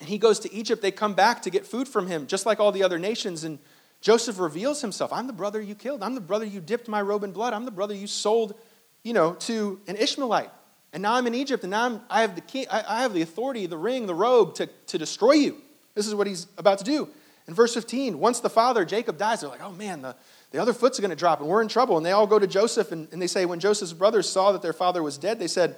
[0.00, 2.60] and he goes to Egypt, they come back to get food from him, just like
[2.60, 3.42] all the other nations.
[3.42, 3.58] And
[4.00, 6.02] Joseph reveals himself I'm the brother you killed.
[6.02, 7.52] I'm the brother you dipped my robe in blood.
[7.52, 8.54] I'm the brother you sold,
[9.02, 10.50] you know, to an Ishmaelite.
[10.92, 13.12] And now I'm in Egypt, and now I'm, I, have the key, I, I have
[13.12, 15.58] the authority, the ring, the robe to, to destroy you.
[15.94, 17.08] This is what he's about to do.
[17.46, 20.14] In verse 15, once the father, Jacob, dies, they're like, oh man, the,
[20.50, 21.96] the other foot's going to drop and we're in trouble.
[21.96, 24.60] And they all go to Joseph and, and they say, when Joseph's brothers saw that
[24.60, 25.76] their father was dead, they said,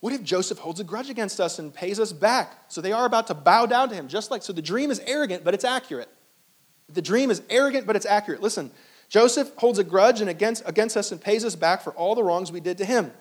[0.00, 2.64] what if Joseph holds a grudge against us and pays us back?
[2.66, 4.98] So they are about to bow down to him, just like, so the dream is
[5.06, 6.08] arrogant, but it's accurate.
[6.88, 8.42] The dream is arrogant, but it's accurate.
[8.42, 8.70] Listen,
[9.08, 12.22] Joseph holds a grudge and against, against us and pays us back for all the
[12.22, 13.12] wrongs we did to him.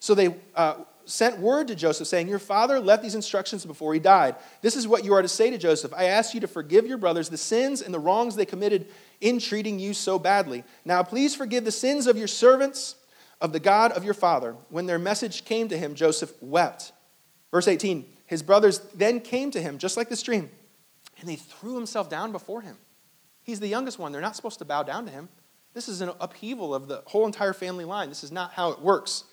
[0.00, 4.00] So they, uh, sent word to Joseph saying, Your father left these instructions before he
[4.00, 4.36] died.
[4.62, 6.98] This is what you are to say to Joseph I ask you to forgive your
[6.98, 8.86] brothers the sins and the wrongs they committed
[9.20, 10.64] in treating you so badly.
[10.84, 12.96] Now, please forgive the sins of your servants,
[13.40, 14.56] of the God of your father.
[14.70, 16.92] When their message came to him, Joseph wept.
[17.50, 20.50] Verse 18 His brothers then came to him, just like the stream,
[21.20, 22.76] and they threw himself down before him.
[23.44, 24.10] He's the youngest one.
[24.10, 25.28] They're not supposed to bow down to him.
[25.74, 28.08] This is an upheaval of the whole entire family line.
[28.08, 29.24] This is not how it works.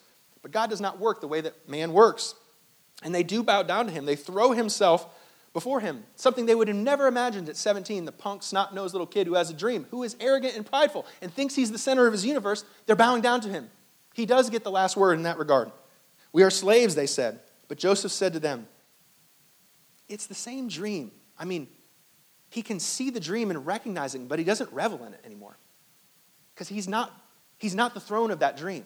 [0.41, 2.36] But God does not work the way that man works.
[3.04, 4.06] And they do bow down to him.
[4.06, 5.08] They throw himself
[5.54, 8.06] before him, something they would have never imagined at 17.
[8.06, 11.06] The punk, snot nosed little kid who has a dream, who is arrogant and prideful
[11.21, 13.69] and thinks he's the center of his universe, they're bowing down to him.
[14.13, 15.71] He does get the last word in that regard.
[16.34, 17.39] We are slaves, they said.
[17.67, 18.67] But Joseph said to them,
[20.08, 21.12] It's the same dream.
[21.38, 21.67] I mean,
[22.52, 25.58] he can see the dream and recognize it, but he doesn't revel in it anymore.
[26.54, 27.12] Because he's not,
[27.58, 28.84] he's not the throne of that dream.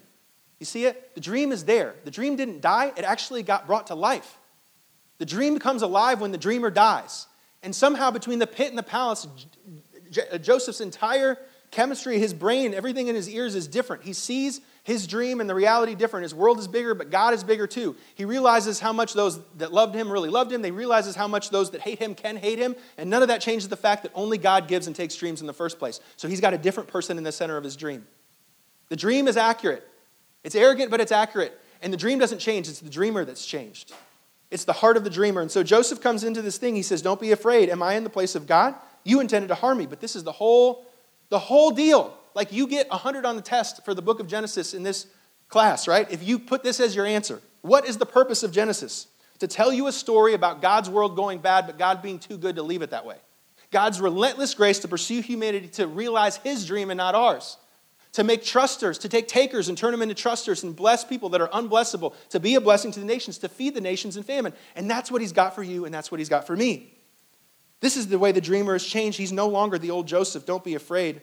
[0.60, 1.16] You see it?
[1.16, 1.96] The dream is there.
[2.06, 4.38] The dream didn't die, it actually got brought to life.
[5.18, 7.26] The dream becomes alive when the dreamer dies.
[7.64, 9.28] And somehow, between the pit and the palace,
[10.42, 11.40] Joseph's entire
[11.72, 14.04] chemistry, his brain, everything in his ears is different.
[14.04, 16.26] He sees his dream and the reality different.
[16.26, 17.96] His world is bigger, but God is bigger too.
[18.14, 20.62] He realizes how much those that loved him really loved him.
[20.62, 22.76] They realizes how much those that hate him can hate him.
[22.96, 25.48] And none of that changes the fact that only God gives and takes dreams in
[25.48, 26.00] the first place.
[26.18, 28.06] So he's got a different person in the center of his dream.
[28.90, 29.88] The dream is accurate.
[30.44, 31.60] It's arrogant, but it's accurate.
[31.82, 33.92] And the dream doesn't change, it's the dreamer that's changed.
[34.52, 35.42] It's the heart of the dreamer.
[35.42, 36.76] And so Joseph comes into this thing.
[36.76, 37.70] He says, Don't be afraid.
[37.70, 38.76] Am I in the place of God?
[39.04, 40.86] You intended to harm me, but this is the whole,
[41.30, 42.16] the whole deal.
[42.36, 45.08] Like you get 100 on the test for the book of Genesis in this
[45.48, 46.10] class, right?
[46.12, 49.08] If you put this as your answer, what is the purpose of Genesis?
[49.40, 52.58] To tell you a story about God's world going bad, but God being too good
[52.58, 53.18] to leave it that way.
[53.72, 57.58] God's relentless grace to pursue humanity to realize his dream and not ours.
[58.14, 61.42] To make trusters, to take takers and turn them into trusters and bless people that
[61.42, 64.54] are unblessable, to be a blessing to the nations, to feed the nations in famine.
[64.78, 66.94] And that's what he's got for you, and that's what he's got for me.
[67.82, 69.18] This is the way the dreamer has changed.
[69.18, 70.46] He's no longer the old Joseph.
[70.46, 71.22] Don't be afraid.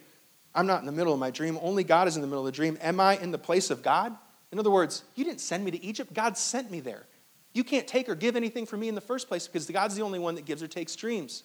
[0.55, 1.59] I'm not in the middle of my dream.
[1.63, 2.77] Only God is in the middle of the dream.
[2.81, 4.17] Am I in the place of God?
[4.51, 7.07] In other words, you didn't send me to Egypt, God sent me there.
[7.55, 10.03] You can't take or give anything from me in the first place because God's the
[10.03, 11.43] only one that gives or takes dreams.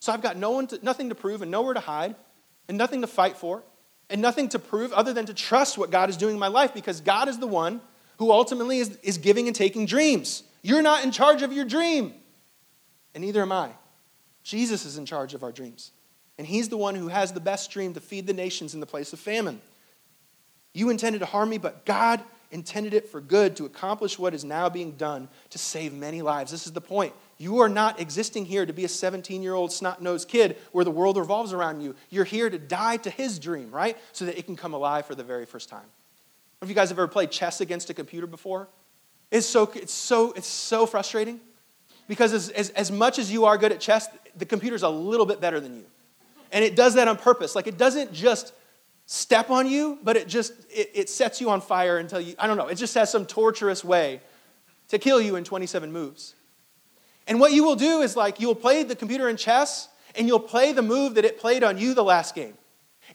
[0.00, 2.14] So I've got no one to, nothing to prove and nowhere to hide
[2.68, 3.62] and nothing to fight for
[4.10, 6.74] and nothing to prove other than to trust what God is doing in my life
[6.74, 7.80] because God is the one
[8.18, 10.42] who ultimately is, is giving and taking dreams.
[10.62, 12.14] You're not in charge of your dream,
[13.14, 13.70] and neither am I.
[14.42, 15.92] Jesus is in charge of our dreams.
[16.38, 18.86] And he's the one who has the best dream to feed the nations in the
[18.86, 19.60] place of famine.
[20.72, 24.44] You intended to harm me, but God intended it for good to accomplish what is
[24.44, 26.50] now being done to save many lives.
[26.50, 27.12] This is the point.
[27.36, 30.84] You are not existing here to be a 17 year old snot nosed kid where
[30.84, 31.94] the world revolves around you.
[32.10, 33.96] You're here to die to his dream, right?
[34.12, 35.86] So that it can come alive for the very first time.
[36.60, 38.68] Have you guys have ever played chess against a computer before?
[39.30, 41.40] It's so, it's so, it's so frustrating
[42.08, 45.26] because as, as, as much as you are good at chess, the computer's a little
[45.26, 45.84] bit better than you.
[46.52, 47.54] And it does that on purpose.
[47.54, 48.52] Like it doesn't just
[49.06, 52.46] step on you, but it just it, it sets you on fire until you, I
[52.46, 54.20] don't know, it just has some torturous way
[54.88, 56.34] to kill you in 27 moves.
[57.26, 60.40] And what you will do is like you'll play the computer in chess and you'll
[60.40, 62.54] play the move that it played on you the last game.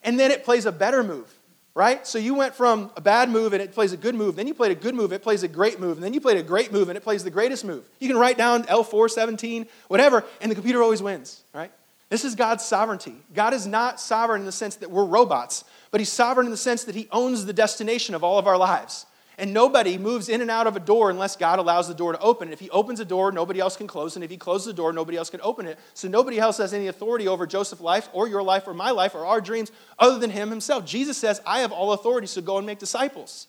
[0.03, 1.31] And then it plays a better move,
[1.75, 2.05] right?
[2.07, 4.35] So you went from a bad move and it plays a good move.
[4.35, 5.97] Then you played a good move, it plays a great move.
[5.97, 7.87] And then you played a great move and it plays the greatest move.
[7.99, 11.71] You can write down L4, 17, whatever, and the computer always wins, right?
[12.13, 13.15] This is God's sovereignty.
[13.33, 16.57] God is not sovereign in the sense that we're robots, but He's sovereign in the
[16.57, 19.07] sense that He owns the destination of all of our lives.
[19.39, 22.19] And nobody moves in and out of a door unless God allows the door to
[22.19, 22.53] open.
[22.53, 24.15] If He opens a door, nobody else can close.
[24.15, 25.79] And if He closes the door, nobody else can open it.
[25.95, 29.15] So nobody else has any authority over Joseph's life or your life or my life
[29.15, 30.85] or our dreams other than Him Himself.
[30.85, 33.47] Jesus says, I have all authority, so go and make disciples.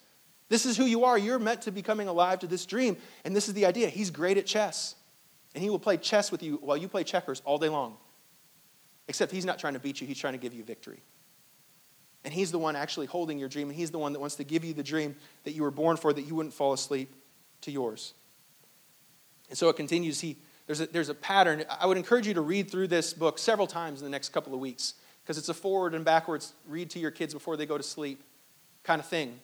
[0.49, 1.19] This is who you are.
[1.19, 2.97] You're meant to be coming alive to this dream.
[3.27, 3.91] And this is the idea.
[3.91, 4.95] He's great at chess.
[5.55, 7.99] And He will play chess with you while you play checkers all day long.
[9.09, 11.03] Except he's not trying to beat you, he's trying to give you victory.
[12.25, 14.45] And he's the one actually holding your dream, and he's the one that wants to
[14.45, 15.15] give you the dream
[15.45, 17.15] that you were born for, that you wouldn't fall asleep
[17.63, 18.15] to yours.
[19.51, 20.21] And so it continues.
[20.21, 21.65] He, there's, a, there's a pattern.
[21.69, 24.55] I would encourage you to read through this book several times in the next couple
[24.55, 27.77] of weeks because it's a forward and backwards read to your kids before they go
[27.77, 28.23] to sleep
[28.83, 29.39] kind of thing.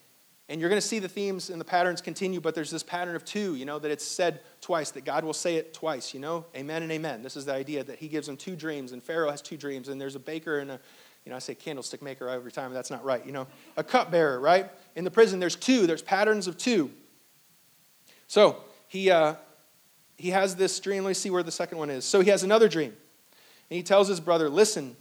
[0.50, 3.14] And you're going to see the themes and the patterns continue, but there's this pattern
[3.14, 6.18] of two, you know, that it's said twice, that God will say it twice, you
[6.18, 7.22] know, amen and amen.
[7.22, 9.88] This is the idea that he gives them two dreams, and Pharaoh has two dreams,
[9.88, 10.80] and there's a baker and a,
[11.24, 14.40] you know, I say candlestick maker every time, that's not right, you know, a cupbearer,
[14.40, 14.68] right?
[14.96, 16.90] In the prison, there's two, there's patterns of two.
[18.26, 18.56] So
[18.88, 19.36] he, uh,
[20.16, 21.04] he has this dream.
[21.04, 22.04] Let me see where the second one is.
[22.04, 22.92] So he has another dream,
[23.70, 24.96] and he tells his brother, Listen,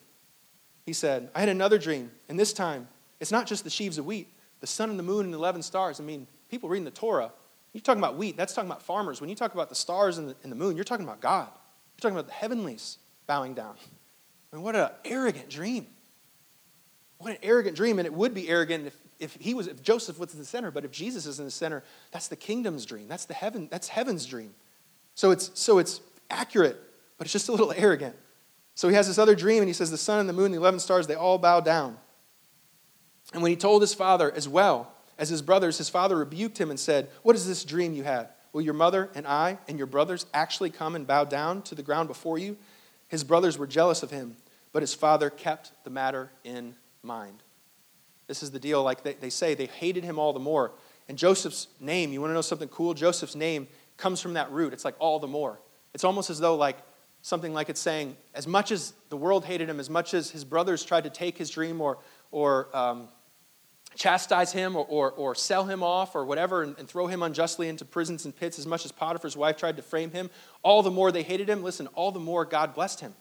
[0.85, 2.87] he said, I had another dream, and this time
[3.19, 4.27] it's not just the sheaves of wheat
[4.59, 5.99] the sun and the moon and the 11 stars.
[5.99, 7.31] I mean, people reading the Torah,
[7.73, 9.21] you're talking about wheat, that's talking about farmers.
[9.21, 11.47] When you talk about the stars and the, and the moon, you're talking about God.
[11.95, 13.75] You're talking about the heavenlies bowing down.
[14.51, 15.87] I mean, what an arrogant dream.
[17.19, 17.99] What an arrogant dream.
[17.99, 20.71] And it would be arrogant if, if he was, if Joseph was in the center,
[20.71, 23.07] but if Jesus is in the center, that's the kingdom's dream.
[23.07, 24.53] That's the heaven, that's heaven's dream.
[25.13, 26.79] So it's so it's accurate,
[27.17, 28.15] but it's just a little arrogant.
[28.73, 30.53] So he has this other dream, and he says, The sun and the moon, and
[30.53, 31.97] the 11 stars, they all bow down.
[33.33, 36.69] And when he told his father as well as his brothers, his father rebuked him
[36.69, 38.29] and said, What is this dream you had?
[38.53, 41.83] Will your mother and I and your brothers actually come and bow down to the
[41.83, 42.57] ground before you?
[43.07, 44.35] His brothers were jealous of him,
[44.71, 47.43] but his father kept the matter in mind.
[48.27, 50.71] This is the deal, like they, they say, they hated him all the more.
[51.07, 52.93] And Joseph's name, you want to know something cool?
[52.93, 54.73] Joseph's name comes from that root.
[54.73, 55.59] It's like all the more.
[55.95, 56.77] It's almost as though, like,
[57.21, 60.45] something like it's saying, as much as the world hated him, as much as his
[60.45, 61.97] brothers tried to take his dream or,
[62.31, 63.09] or um,
[63.95, 67.67] chastise him or, or, or, sell him off or whatever and, and, throw him unjustly
[67.67, 70.29] into prisons and pits as much as Potiphar's wife tried to frame him,
[70.63, 71.63] all the more they hated him.
[71.63, 73.13] Listen, all the more God blessed him.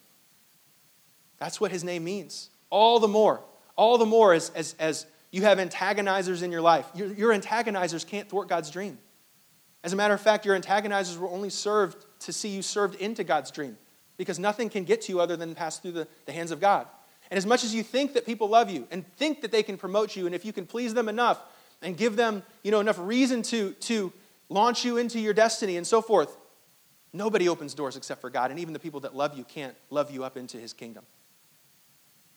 [1.38, 2.50] That's what his name means.
[2.70, 3.42] All the more.
[3.76, 6.86] all the more as, as, as you have antagonizers in your life.
[6.94, 8.98] Your, your antagonizers can't thwart God's dream.
[9.84, 13.24] As a matter of fact, your antagonizers were only served to see you served into
[13.24, 13.78] God's dream
[14.16, 16.86] because nothing can get to you other than pass through the, the hands of God.
[17.30, 19.76] And as much as you think that people love you and think that they can
[19.76, 21.40] promote you, and if you can please them enough
[21.82, 24.12] and give them you know, enough reason to, to
[24.48, 26.36] launch you into your destiny and so forth,
[27.12, 28.50] nobody opens doors except for God.
[28.50, 31.04] And even the people that love you can't love you up into his kingdom.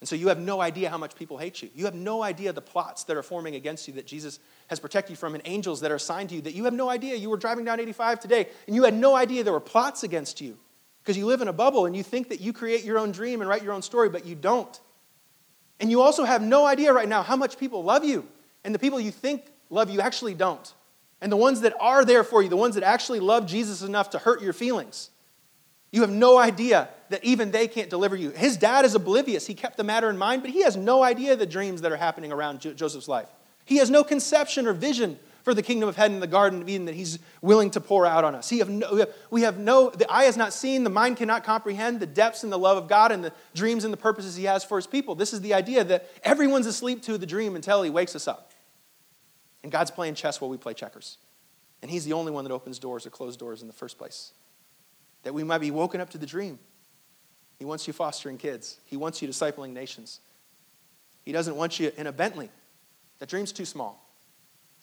[0.01, 1.69] And so you have no idea how much people hate you.
[1.75, 5.11] You have no idea the plots that are forming against you that Jesus has protected
[5.11, 7.15] you from and angels that are assigned to you that you have no idea.
[7.15, 10.41] You were driving down 85 today and you had no idea there were plots against
[10.41, 10.57] you
[11.03, 13.41] because you live in a bubble and you think that you create your own dream
[13.41, 14.79] and write your own story, but you don't.
[15.79, 18.27] And you also have no idea right now how much people love you.
[18.63, 20.73] And the people you think love you actually don't.
[21.21, 24.11] And the ones that are there for you, the ones that actually love Jesus enough
[24.11, 25.09] to hurt your feelings,
[25.91, 28.29] you have no idea that even they can't deliver you.
[28.29, 29.45] His dad is oblivious.
[29.45, 31.97] He kept the matter in mind, but he has no idea the dreams that are
[31.97, 33.27] happening around Joseph's life.
[33.65, 36.69] He has no conception or vision for the kingdom of heaven and the garden of
[36.69, 38.49] Eden that he's willing to pour out on us.
[38.49, 42.05] Have no, we have no, the eye has not seen, the mind cannot comprehend the
[42.05, 44.77] depths and the love of God and the dreams and the purposes he has for
[44.77, 45.15] his people.
[45.15, 48.51] This is the idea that everyone's asleep to the dream until he wakes us up.
[49.63, 51.17] And God's playing chess while we play checkers.
[51.81, 54.33] And he's the only one that opens doors or closes doors in the first place.
[55.23, 56.59] That we might be woken up to the dream.
[57.57, 58.79] He wants you fostering kids.
[58.85, 60.19] He wants you discipling nations.
[61.23, 62.49] He doesn't want you in a Bentley.
[63.19, 64.10] That dream's too small.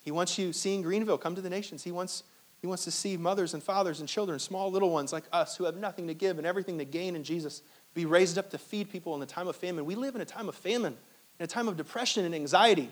[0.01, 1.83] He wants you seeing Greenville come to the nations.
[1.83, 2.23] He wants,
[2.61, 5.65] he wants to see mothers and fathers and children, small little ones like us who
[5.65, 7.61] have nothing to give and everything to gain in Jesus,
[7.93, 9.85] be raised up to feed people in the time of famine.
[9.85, 10.95] We live in a time of famine,
[11.39, 12.91] in a time of depression and anxiety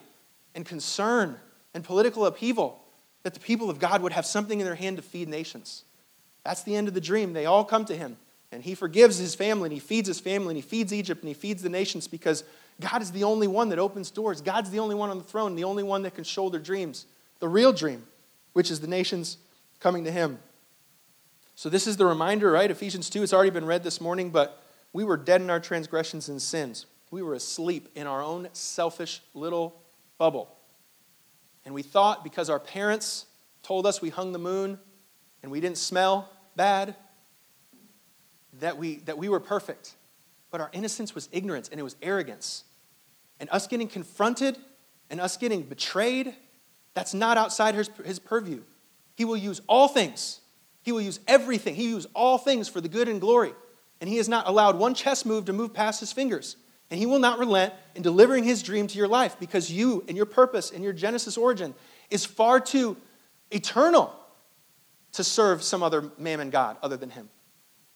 [0.55, 1.37] and concern
[1.73, 2.81] and political upheaval,
[3.23, 5.83] that the people of God would have something in their hand to feed nations.
[6.43, 7.33] That's the end of the dream.
[7.33, 8.17] They all come to him,
[8.51, 11.27] and he forgives his family, and he feeds his family, and he feeds Egypt, and
[11.27, 12.43] he feeds the nations because
[12.79, 14.41] God is the only one that opens doors.
[14.41, 17.05] God's the only one on the throne, the only one that can shoulder dreams.
[17.39, 18.05] The real dream,
[18.53, 19.37] which is the nations
[19.79, 20.39] coming to him.
[21.55, 22.69] So, this is the reminder, right?
[22.69, 24.63] Ephesians 2, it's already been read this morning, but
[24.93, 26.85] we were dead in our transgressions and sins.
[27.09, 29.81] We were asleep in our own selfish little
[30.17, 30.55] bubble.
[31.65, 33.25] And we thought because our parents
[33.63, 34.79] told us we hung the moon
[35.41, 36.95] and we didn't smell bad,
[38.59, 39.95] that we, that we were perfect.
[40.57, 42.63] But our innocence was ignorance and it was arrogance.
[43.39, 44.57] And us getting confronted
[45.07, 46.33] and us getting betrayed,
[46.95, 48.63] that's not outside his, his purview.
[49.13, 50.41] He will use all things.
[50.81, 51.75] He will use everything.
[51.75, 53.53] He will use all things for the good and glory.
[54.01, 56.57] And he has not allowed one chess move to move past his fingers.
[56.89, 60.17] And he will not relent in delivering his dream to your life because you and
[60.17, 61.75] your purpose and your Genesis origin
[62.09, 62.97] is far too
[63.51, 64.11] eternal
[65.11, 67.29] to serve some other mammon God other than him.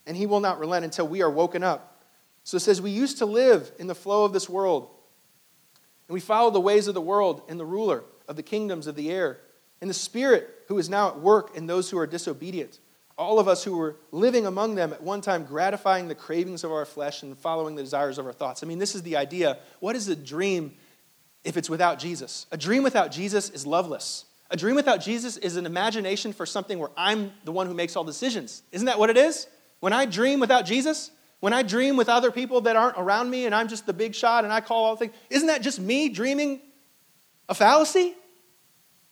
[0.06, 1.88] And he will not relent until we are woken up.
[2.43, 4.89] So it says, We used to live in the flow of this world,
[6.08, 8.95] and we followed the ways of the world and the ruler of the kingdoms of
[8.95, 9.39] the air,
[9.82, 12.80] and the Spirit who is now at work in those who are disobedient.
[13.17, 16.71] All of us who were living among them at one time, gratifying the cravings of
[16.71, 18.63] our flesh and following the desires of our thoughts.
[18.63, 19.60] I mean, this is the idea.
[19.80, 20.73] What is a dream
[21.43, 22.47] if it's without Jesus?
[22.51, 24.25] A dream without Jesus is loveless.
[24.49, 27.95] A dream without Jesus is an imagination for something where I'm the one who makes
[27.95, 28.63] all decisions.
[28.71, 29.47] Isn't that what it is?
[29.80, 33.45] When I dream without Jesus, when I dream with other people that aren't around me
[33.45, 36.08] and I'm just the big shot and I call all things, isn't that just me
[36.08, 36.62] dreaming
[37.49, 38.13] a fallacy?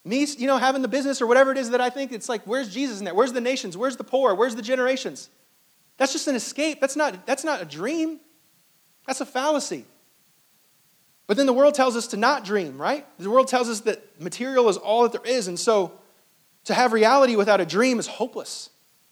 [0.04, 2.42] Me, you know, having the business or whatever it is that I think, it's like,
[2.44, 3.16] where's Jesus in that?
[3.16, 3.76] Where's the nations?
[3.76, 4.34] Where's the poor?
[4.34, 5.28] Where's the generations?
[5.98, 6.80] That's just an escape.
[6.80, 8.20] That's not, that's not a dream.
[9.06, 9.84] That's a fallacy.
[11.26, 13.04] But then the world tells us to not dream, right?
[13.18, 15.48] The world tells us that material is all that there is.
[15.48, 15.92] And so
[16.64, 18.70] to have reality without a dream is hopeless,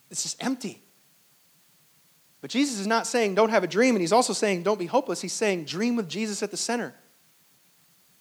[0.08, 0.82] it's just empty.
[2.40, 4.86] But Jesus is not saying don't have a dream, and he's also saying don't be
[4.86, 5.20] hopeless.
[5.20, 6.94] He's saying dream with Jesus at the center.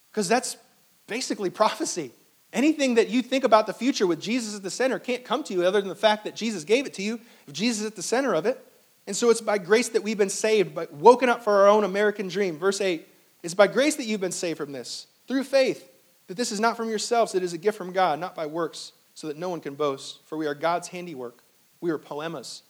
[0.08, 0.58] Because that's
[1.06, 2.12] basically prophecy.
[2.53, 5.53] Anything that you think about the future with Jesus at the center can't come to
[5.53, 7.95] you other than the fact that Jesus gave it to you, if Jesus is at
[7.95, 8.63] the center of it.
[9.06, 11.84] And so it's by grace that we've been saved, but woken up for our own
[11.84, 12.58] American dream.
[12.58, 13.08] Verse 8
[13.43, 15.89] it's by grace that you've been saved from this, through faith,
[16.27, 18.93] that this is not from yourselves, it is a gift from God, not by works,
[19.13, 20.19] so that no one can boast.
[20.25, 21.43] For we are God's handiwork.
[21.80, 22.63] We are poiemas,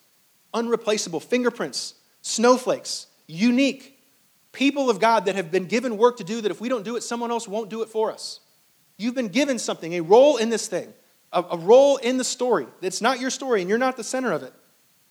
[0.53, 3.99] unreplaceable fingerprints, snowflakes, unique
[4.51, 6.95] people of God that have been given work to do that if we don't do
[6.95, 8.39] it, someone else won't do it for us.
[8.97, 10.91] You've been given something, a role in this thing,
[11.31, 14.31] a, a role in the story that's not your story and you're not the center
[14.31, 14.53] of it.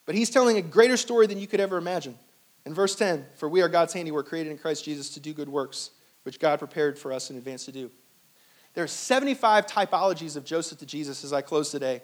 [0.04, 2.18] But He's telling a greater story than you could ever imagine.
[2.64, 5.48] In verse 10, for we are God's handiwork, created in Christ Jesus to do good
[5.48, 5.90] works,
[6.24, 7.90] which God prepared for us in advance to do.
[8.74, 12.02] There are 75 typologies of Joseph to Jesus as I close today.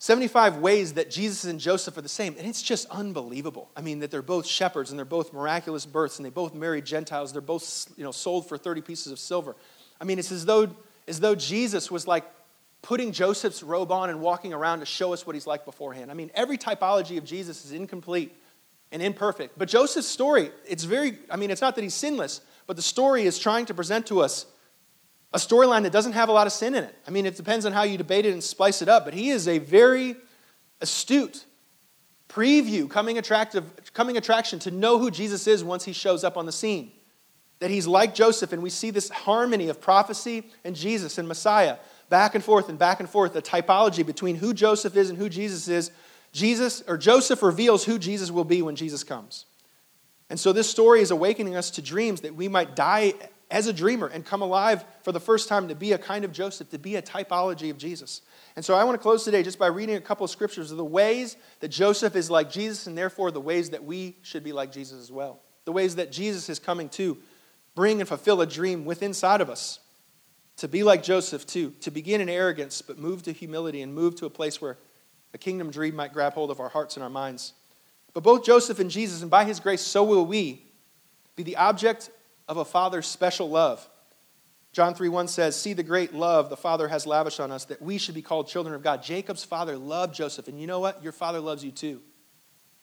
[0.00, 2.34] 75 ways that Jesus and Joseph are the same.
[2.38, 3.70] And it's just unbelievable.
[3.76, 6.86] I mean, that they're both shepherds and they're both miraculous births and they both married
[6.86, 7.32] Gentiles.
[7.32, 9.54] They're both you know, sold for 30 pieces of silver.
[10.00, 10.74] I mean, it's as though,
[11.06, 12.24] as though Jesus was like
[12.80, 16.10] putting Joseph's robe on and walking around to show us what he's like beforehand.
[16.10, 18.34] I mean, every typology of Jesus is incomplete
[18.92, 19.58] and imperfect.
[19.58, 23.24] But Joseph's story, it's very, I mean, it's not that he's sinless, but the story
[23.24, 24.46] is trying to present to us
[25.32, 26.94] a storyline that doesn't have a lot of sin in it.
[27.06, 29.30] I mean, it depends on how you debate it and splice it up, but he
[29.30, 30.16] is a very
[30.80, 31.44] astute
[32.28, 36.46] preview, coming, attractive, coming attraction to know who Jesus is once he shows up on
[36.46, 36.92] the scene.
[37.58, 41.76] That he's like Joseph, and we see this harmony of prophecy and Jesus and Messiah,
[42.08, 45.28] back and forth and back and forth, the typology between who Joseph is and who
[45.28, 45.90] Jesus is.
[46.32, 49.46] Jesus, or Joseph reveals who Jesus will be when Jesus comes.
[50.30, 53.14] And so this story is awakening us to dreams that we might die
[53.50, 56.32] as a dreamer and come alive for the first time to be a kind of
[56.32, 58.22] Joseph, to be a typology of Jesus.
[58.56, 60.76] And so I want to close today just by reading a couple of scriptures of
[60.76, 64.52] the ways that Joseph is like Jesus and therefore the ways that we should be
[64.52, 65.40] like Jesus as well.
[65.64, 67.18] The ways that Jesus is coming to
[67.74, 69.80] bring and fulfill a dream within inside of us.
[70.58, 74.14] To be like Joseph too, to begin in arrogance but move to humility and move
[74.16, 74.76] to a place where
[75.32, 77.54] a kingdom dream might grab hold of our hearts and our minds.
[78.12, 80.64] But both Joseph and Jesus, and by his grace, so will we,
[81.36, 82.10] be the object
[82.50, 83.88] of a father's special love.
[84.72, 87.80] John 3 1 says, See the great love the Father has lavished on us that
[87.80, 89.04] we should be called children of God.
[89.04, 91.02] Jacob's father loved Joseph, and you know what?
[91.02, 92.02] Your father loves you too.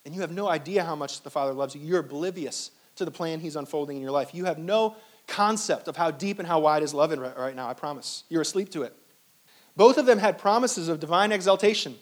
[0.05, 1.81] And you have no idea how much the Father loves you.
[1.81, 4.33] You're oblivious to the plan He's unfolding in your life.
[4.33, 4.95] You have no
[5.27, 8.23] concept of how deep and how wide His love is right now, I promise.
[8.29, 8.95] You're asleep to it.
[9.75, 11.95] Both of them had promises of divine exaltation.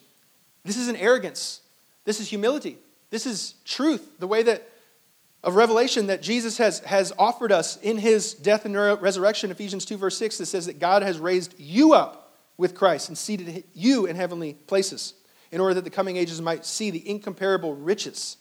[0.64, 1.62] This is an arrogance,
[2.06, 2.78] this is humility,
[3.10, 4.70] this is truth, the way that
[5.46, 9.96] of revelation that Jesus has, has offered us in his death and resurrection, Ephesians 2,
[9.96, 14.08] verse 6, that says that God has raised you up with Christ and seated you
[14.08, 15.14] in heavenly places
[15.52, 18.38] in order that the coming ages might see the incomparable riches.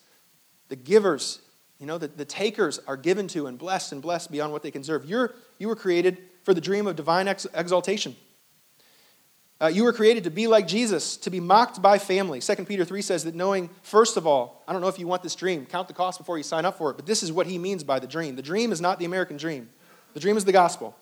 [0.69, 1.41] The givers,
[1.77, 4.71] you know, the, the takers are given to and blessed and blessed beyond what they
[4.71, 5.05] can deserve.
[5.05, 8.15] You're, you were created for the dream of divine ex- exaltation.
[9.61, 12.41] Uh, you were created to be like Jesus, to be mocked by family.
[12.41, 15.23] 2 Peter 3 says that knowing, first of all, I don't know if you want
[15.23, 17.47] this dream, count the cost before you sign up for it, but this is what
[17.47, 18.35] he means by the dream.
[18.35, 19.69] The dream is not the American dream,
[20.13, 20.95] the dream is the gospel.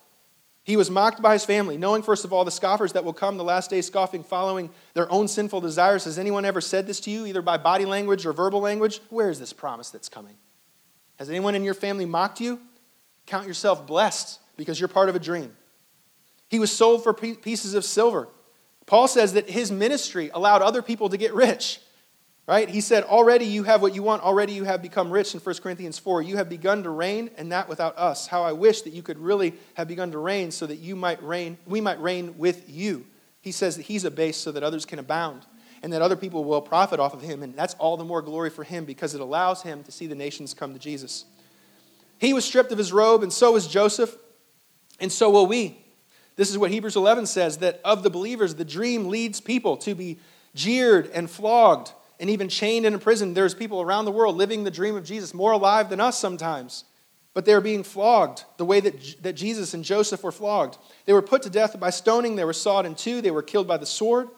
[0.66, 3.36] He was mocked by his family, knowing, first of all, the scoffers that will come
[3.36, 6.06] the last day scoffing, following their own sinful desires.
[6.06, 9.02] Has anyone ever said this to you, either by body language or verbal language?
[9.10, 10.36] Where is this promise that's coming?
[11.20, 12.62] Has anyone in your family mocked you?
[13.26, 15.54] Count yourself blessed because you're part of a dream.
[16.48, 18.30] He was sold for pieces of silver.
[18.86, 21.80] Paul says that his ministry allowed other people to get rich.
[22.46, 22.68] Right?
[22.68, 25.56] He said, Already you have what you want, already you have become rich in 1
[25.56, 26.22] Corinthians 4.
[26.22, 28.28] You have begun to reign, and that without us.
[28.28, 31.24] How I wish that you could really have begun to reign so that you might
[31.24, 33.06] reign, we might reign with you.
[33.40, 35.46] He says that he's a base so that others can abound
[35.84, 37.44] and that other people will profit off of him.
[37.44, 40.16] And that's all the more glory for him because it allows him to see the
[40.16, 41.26] nations come to Jesus.
[42.20, 44.16] He was stripped of his robe, and so was Joseph,
[45.02, 45.83] and so will we.
[46.36, 49.94] This is what Hebrews 11 says that of the believers, the dream leads people to
[49.94, 50.20] be
[50.56, 53.36] jeered and flogged and even chained and imprisoned.
[53.36, 56.86] There's people around the world living the dream of Jesus, more alive than us sometimes.
[57.34, 60.78] But they're being flogged the way that, that Jesus and Joseph were flogged.
[61.06, 63.68] They were put to death by stoning, they were sawed in two, they were killed
[63.68, 64.30] by the sword.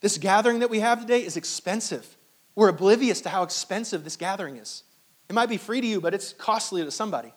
[0.00, 2.16] This gathering that we have today is expensive.
[2.54, 4.82] We're oblivious to how expensive this gathering is.
[5.28, 7.32] It might be free to you, but it's costly to somebody.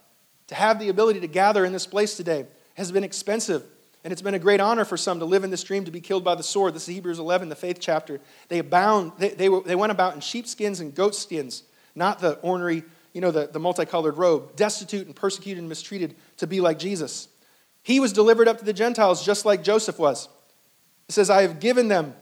[0.48, 3.64] To have the ability to gather in this place today has been expensive.
[4.04, 6.02] And it's been a great honor for some to live in this dream to be
[6.02, 6.74] killed by the sword.
[6.74, 8.20] This is Hebrews 11, the faith chapter.
[8.48, 12.34] They, abound, they, they, were, they went about in sheepskins and goat skins, not the
[12.40, 12.84] ornery,
[13.14, 17.28] you know, the, the multicolored robe, destitute and persecuted and mistreated to be like Jesus.
[17.84, 20.30] He was delivered up to the Gentiles just like Joseph was.
[21.08, 22.16] It says, I have given them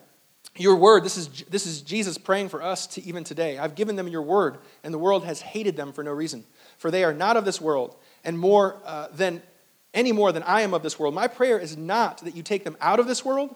[0.58, 1.04] your word.
[1.04, 3.58] This is, this is Jesus praying for us to even today.
[3.58, 6.44] I've given them your word, and the world has hated them for no reason.
[6.78, 9.42] For they are not of this world, and more uh, than
[9.94, 11.14] any more than I am of this world.
[11.14, 13.56] My prayer is not that you take them out of this world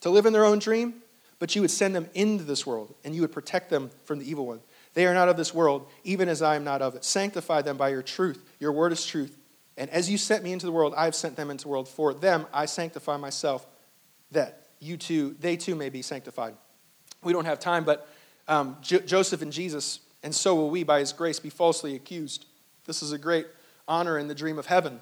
[0.00, 0.94] to live in their own dream,
[1.38, 4.30] but you would send them into this world and you would protect them from the
[4.30, 4.60] evil one.
[4.94, 7.04] They are not of this world, even as I am not of it.
[7.04, 8.44] Sanctify them by your truth.
[8.58, 9.36] Your word is truth.
[9.76, 11.88] And as you sent me into the world, I have sent them into the world.
[11.88, 13.66] For them I sanctify myself,
[14.32, 16.54] that you too, they too may be sanctified.
[17.22, 18.08] We don't have time, but
[18.48, 22.46] um, Joseph and Jesus, and so will we, by his grace, be falsely accused.
[22.86, 23.46] This is a great
[23.86, 25.00] honor in the dream of heaven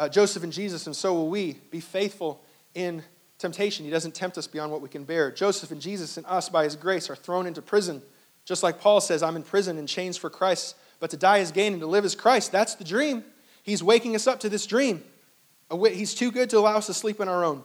[0.00, 2.42] uh, Joseph and Jesus, and so will we, be faithful
[2.74, 3.02] in
[3.38, 3.84] temptation.
[3.84, 5.30] He doesn't tempt us beyond what we can bear.
[5.30, 8.00] Joseph and Jesus and us, by his grace, are thrown into prison.
[8.46, 11.52] Just like Paul says, I'm in prison in chains for Christ, but to die is
[11.52, 12.50] gain and to live is Christ.
[12.50, 13.24] That's the dream.
[13.62, 15.04] He's waking us up to this dream.
[15.70, 17.62] He's too good to allow us to sleep in our own.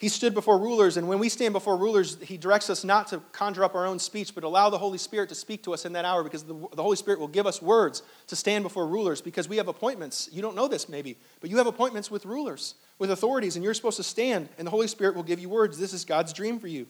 [0.00, 3.18] He stood before rulers, and when we stand before rulers, he directs us not to
[3.32, 5.92] conjure up our own speech, but allow the Holy Spirit to speak to us in
[5.92, 9.20] that hour because the, the, Holy Spirit will give us words to stand before rulers
[9.20, 10.30] because we have appointments.
[10.32, 13.74] You don't know this maybe, but you have appointments with rulers, with authorities, and you're
[13.74, 15.76] supposed to stand, and the Holy Spirit will give you words.
[15.76, 16.86] This is God's dream for you.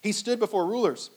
[0.00, 1.10] He stood before rulers.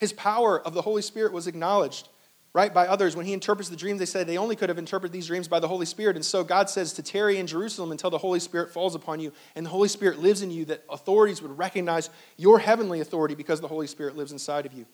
[0.00, 2.08] His power of the Holy Spirit was acknowledged
[2.54, 3.16] right, by others.
[3.16, 5.60] When he interprets the dreams, they said they only could have interpreted these dreams by
[5.60, 6.16] the Holy Spirit.
[6.16, 9.32] And so God says to tarry in Jerusalem until the Holy Spirit falls upon you
[9.54, 13.60] and the Holy Spirit lives in you, that authorities would recognize your heavenly authority because
[13.60, 14.86] the Holy Spirit lives inside of you.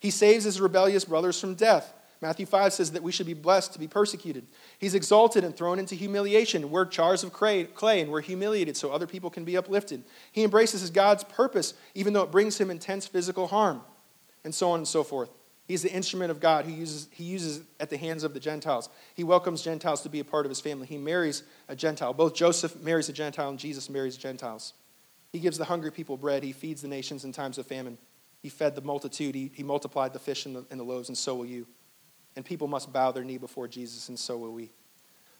[0.00, 1.94] He saves his rebellious brothers from death.
[2.20, 4.46] Matthew 5 says that we should be blessed to be persecuted.
[4.78, 6.70] He's exalted and thrown into humiliation.
[6.70, 7.68] We're jars of clay,
[8.00, 10.02] and we're humiliated so other people can be uplifted.
[10.32, 13.82] He embraces God's purpose, even though it brings him intense physical harm,
[14.42, 15.28] and so on and so forth.
[15.66, 18.90] He's the instrument of God he uses, he uses at the hands of the Gentiles.
[19.14, 20.86] He welcomes Gentiles to be a part of his family.
[20.86, 22.12] He marries a Gentile.
[22.12, 24.74] Both Joseph marries a Gentile and Jesus marries Gentiles.
[25.32, 26.42] He gives the hungry people bread.
[26.42, 27.98] He feeds the nations in times of famine.
[28.42, 29.34] He fed the multitude.
[29.34, 31.66] He, he multiplied the fish and the, and the loaves, and so will you.
[32.36, 34.70] And people must bow their knee before Jesus, and so will we.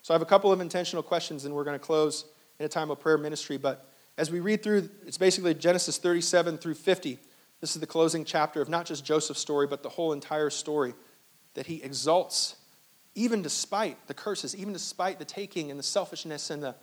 [0.00, 2.24] So I have a couple of intentional questions, and we're going to close
[2.58, 3.58] in a time of prayer ministry.
[3.58, 7.18] But as we read through, it's basically Genesis 37 through 50.
[7.64, 10.92] This is the closing chapter of not just Joseph's story, but the whole entire story
[11.54, 12.56] that he exalts,
[13.14, 16.74] even despite the curses, even despite the taking and the selfishness and the,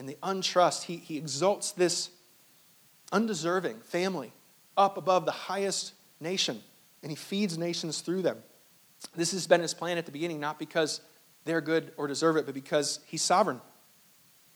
[0.00, 0.82] and the untrust.
[0.82, 2.10] He, he exalts this
[3.12, 4.32] undeserving family
[4.76, 6.60] up above the highest nation,
[7.04, 8.38] and he feeds nations through them.
[9.14, 11.00] This has been his plan at the beginning, not because
[11.44, 13.60] they're good or deserve it, but because he's sovereign.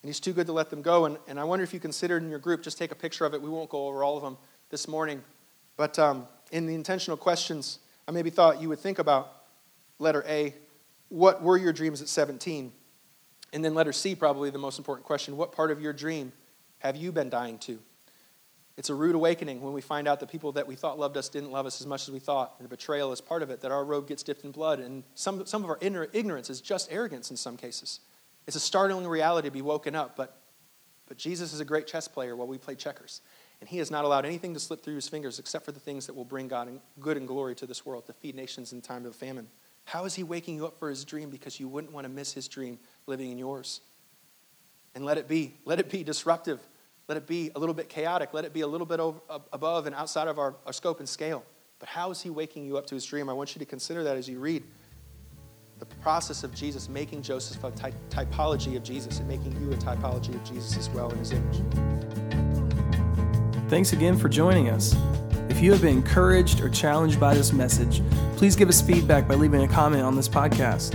[0.02, 1.04] And he's too good to let them go.
[1.04, 3.32] And, and I wonder if you considered in your group, just take a picture of
[3.32, 3.40] it.
[3.40, 4.38] We won't go over all of them
[4.70, 5.22] this morning.
[5.78, 9.32] But um, in the intentional questions, I maybe thought you would think about
[9.98, 10.52] letter A,
[11.08, 12.72] what were your dreams at 17?
[13.52, 16.32] And then letter C, probably the most important question, what part of your dream
[16.80, 17.78] have you been dying to?
[18.76, 21.28] It's a rude awakening when we find out the people that we thought loved us
[21.28, 22.54] didn't love us as much as we thought.
[22.58, 24.80] And the betrayal is part of it, that our robe gets dipped in blood.
[24.80, 28.00] And some, some of our inner ignorance is just arrogance in some cases.
[28.46, 30.40] It's a startling reality to be woken up, but,
[31.06, 33.20] but Jesus is a great chess player while we play checkers.
[33.60, 36.06] And he has not allowed anything to slip through his fingers except for the things
[36.06, 38.80] that will bring God and good and glory to this world, to feed nations in
[38.80, 39.48] time of famine.
[39.84, 41.30] How is he waking you up for his dream?
[41.30, 43.80] Because you wouldn't want to miss his dream living in yours.
[44.94, 45.54] And let it be.
[45.64, 46.60] Let it be disruptive.
[47.08, 48.34] Let it be a little bit chaotic.
[48.34, 49.18] Let it be a little bit over,
[49.52, 51.44] above and outside of our, our scope and scale.
[51.78, 53.28] But how is he waking you up to his dream?
[53.28, 54.62] I want you to consider that as you read
[55.78, 59.76] the process of Jesus making Joseph a ty- typology of Jesus and making you a
[59.76, 62.37] typology of Jesus as well in his image.
[63.68, 64.96] Thanks again for joining us.
[65.50, 68.02] If you have been encouraged or challenged by this message,
[68.36, 70.92] please give us feedback by leaving a comment on this podcast.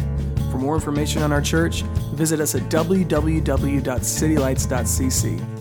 [0.52, 5.53] For more information on our church, visit us at www.citylights.cc.